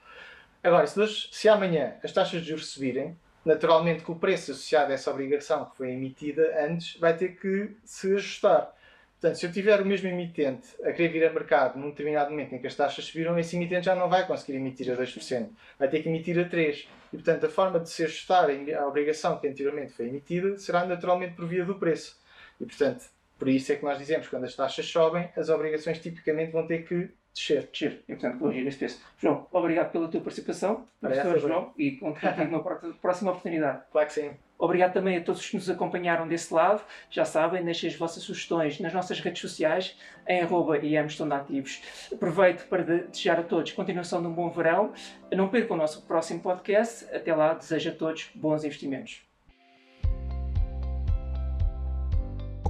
Agora, 0.62 0.86
se, 0.86 0.98
se 1.30 1.48
amanhã 1.48 1.96
as 2.02 2.12
taxas 2.12 2.40
de 2.40 2.48
juros 2.48 2.70
subirem, 2.70 3.16
naturalmente 3.44 4.02
que 4.02 4.10
o 4.10 4.16
preço 4.16 4.50
associado 4.50 4.90
a 4.90 4.94
essa 4.94 5.10
obrigação 5.10 5.66
que 5.66 5.76
foi 5.76 5.90
emitida 5.92 6.42
antes 6.66 6.98
vai 6.98 7.16
ter 7.16 7.36
que 7.36 7.76
se 7.84 8.14
ajustar. 8.14 8.74
Portanto, 9.20 9.38
se 9.38 9.46
eu 9.46 9.52
tiver 9.52 9.80
o 9.80 9.84
mesmo 9.84 10.08
emitente 10.08 10.68
a 10.82 10.92
querer 10.92 11.08
vir 11.08 11.26
a 11.26 11.32
mercado 11.32 11.78
num 11.78 11.88
determinado 11.88 12.30
momento 12.30 12.54
em 12.54 12.58
que 12.58 12.66
as 12.66 12.74
taxas 12.74 13.06
subiram, 13.06 13.38
esse 13.38 13.56
emitente 13.56 13.86
já 13.86 13.94
não 13.94 14.10
vai 14.10 14.26
conseguir 14.26 14.58
emitir 14.58 14.92
a 14.92 14.96
2%, 14.96 15.48
vai 15.78 15.88
ter 15.88 16.02
que 16.02 16.08
emitir 16.08 16.38
a 16.38 16.48
3%. 16.48 16.86
E, 17.12 17.16
portanto, 17.16 17.46
a 17.46 17.48
forma 17.48 17.80
de 17.80 17.88
se 17.88 18.04
ajustar 18.04 18.48
a 18.50 18.86
obrigação 18.86 19.38
que 19.38 19.48
anteriormente 19.48 19.92
foi 19.92 20.08
emitida 20.08 20.58
será 20.58 20.84
naturalmente 20.84 21.34
por 21.34 21.46
via 21.46 21.64
do 21.64 21.76
preço. 21.76 22.18
E, 22.60 22.66
portanto, 22.66 23.06
por 23.38 23.48
isso 23.48 23.72
é 23.72 23.76
que 23.76 23.84
nós 23.84 23.98
dizemos 23.98 24.26
que 24.26 24.30
quando 24.30 24.44
as 24.44 24.54
taxas 24.54 24.86
sobem, 24.86 25.30
as 25.34 25.48
obrigações 25.48 25.98
tipicamente 25.98 26.52
vão 26.52 26.66
ter 26.66 26.84
que 26.84 27.10
descer. 27.36 27.68
Descer. 27.70 28.02
E, 28.08 28.14
portanto, 28.14 28.38
corrigir 28.38 28.66
esse 28.66 28.78
preço. 28.78 29.00
João, 29.18 29.46
obrigado 29.52 29.92
pela 29.92 30.08
tua 30.08 30.20
participação, 30.20 30.84
professor 31.00 31.38
João, 31.38 31.72
e 31.76 31.92
conto 31.92 32.18
contigo 32.18 32.50
numa 32.50 32.62
próxima 33.00 33.30
oportunidade. 33.30 33.82
Claro 33.92 34.06
que 34.06 34.14
sim. 34.14 34.30
Obrigado 34.58 34.94
também 34.94 35.18
a 35.18 35.20
todos 35.20 35.46
que 35.46 35.54
nos 35.54 35.68
acompanharam 35.68 36.26
desse 36.26 36.52
lado. 36.52 36.82
Já 37.10 37.26
sabem, 37.26 37.62
deixem 37.62 37.90
as 37.90 37.96
vossas 37.96 38.22
sugestões 38.22 38.80
nas 38.80 38.94
nossas 38.94 39.20
redes 39.20 39.42
sociais, 39.42 39.98
em 40.26 40.40
arroba 40.40 40.76
ativos. 40.76 41.82
Aproveito 42.10 42.66
para 42.66 42.82
desejar 42.82 43.38
a 43.38 43.42
todos 43.42 43.72
continuação 43.72 44.22
de 44.22 44.28
um 44.28 44.32
bom 44.32 44.48
verão. 44.48 44.94
Não 45.30 45.48
percam 45.48 45.76
o 45.76 45.78
nosso 45.78 46.06
próximo 46.06 46.40
podcast. 46.40 47.04
Até 47.14 47.34
lá, 47.34 47.52
desejo 47.52 47.90
a 47.90 47.94
todos 47.94 48.30
bons 48.34 48.64
investimentos. 48.64 49.25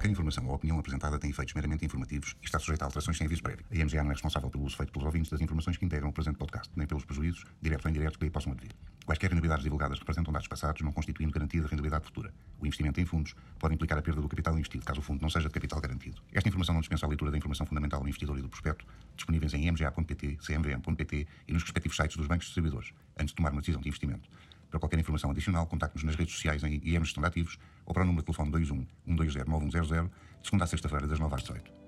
Qualquer 0.06 0.12
informação 0.12 0.46
ou 0.46 0.54
opinião 0.54 0.78
apresentada 0.78 1.18
tem 1.18 1.30
efeitos 1.30 1.52
meramente 1.52 1.84
informativos 1.84 2.36
e 2.40 2.44
está 2.44 2.60
sujeita 2.60 2.84
a 2.84 2.86
alterações 2.86 3.16
sem 3.16 3.26
aviso 3.26 3.42
prévio. 3.42 3.66
A 3.68 3.74
IMGA 3.74 4.04
não 4.04 4.10
é 4.12 4.14
responsável 4.14 4.48
pelo 4.48 4.62
uso 4.62 4.76
feito 4.76 4.92
pelos 4.92 5.04
ouvintes 5.04 5.28
das 5.32 5.40
informações 5.40 5.76
que 5.76 5.84
integram 5.84 6.10
o 6.10 6.12
presente 6.12 6.36
podcast, 6.36 6.70
nem 6.76 6.86
pelos 6.86 7.04
prejuízos, 7.04 7.44
diretos 7.60 7.84
ou 7.84 7.90
indiretos, 7.90 8.16
que 8.16 8.24
lhe 8.24 8.30
possam 8.30 8.52
advir. 8.52 8.70
Quaisquer 9.04 9.34
novidades 9.34 9.64
divulgadas 9.64 9.98
representam 9.98 10.32
dados 10.32 10.46
passados 10.46 10.80
não 10.82 10.92
constituindo 10.92 11.32
garantia 11.32 11.60
de 11.60 11.66
rentabilidade 11.66 12.04
futura. 12.04 12.32
O 12.60 12.64
investimento 12.64 13.00
em 13.00 13.04
fundos 13.04 13.34
pode 13.58 13.74
implicar 13.74 13.98
a 13.98 14.02
perda 14.02 14.20
do 14.20 14.28
capital 14.28 14.56
investido, 14.56 14.84
caso 14.84 15.00
o 15.00 15.02
fundo 15.02 15.20
não 15.20 15.28
seja 15.28 15.48
de 15.48 15.54
capital 15.54 15.80
garantido. 15.80 16.22
Esta 16.32 16.48
informação 16.48 16.74
não 16.74 16.80
dispensa 16.82 17.04
a 17.04 17.08
leitura 17.08 17.32
da 17.32 17.38
informação 17.38 17.66
fundamental 17.66 18.00
do 18.00 18.06
investidor 18.06 18.38
e 18.38 18.42
do 18.42 18.48
prospecto, 18.48 18.86
disponíveis 19.16 19.54
em 19.54 19.66
imga.pt, 19.66 20.38
cmvm.pt 20.40 21.26
e 21.48 21.52
nos 21.52 21.64
respectivos 21.64 21.96
sites 21.96 22.16
dos 22.16 22.28
bancos 22.28 22.46
distribuidores, 22.46 22.92
antes 23.18 23.32
de 23.32 23.34
tomar 23.34 23.50
uma 23.50 23.60
decisão 23.60 23.80
de 23.80 23.88
investimento. 23.88 24.30
Para 24.70 24.78
qualquer 24.78 25.00
informação 25.00 25.30
adicional, 25.30 25.66
contacte-nos 25.66 26.04
nas 26.04 26.14
redes 26.14 26.34
sociais 26.34 26.62
em 26.62 26.80
IM 26.84 27.04
Gestão 27.04 27.24
Ativos 27.24 27.58
ou 27.87 27.94
para 27.94 28.03
o 28.03 28.07
número 28.07 28.22
de 28.22 28.27
telefone 28.27 28.51
21 28.51 28.87
120 29.07 29.49
9100, 29.49 30.05
de 30.05 30.11
segunda 30.42 30.64
a 30.64 30.66
sexta-feira, 30.66 31.07
das 31.07 31.18
9 31.18 31.35
às 31.35 31.42
18. 31.42 31.86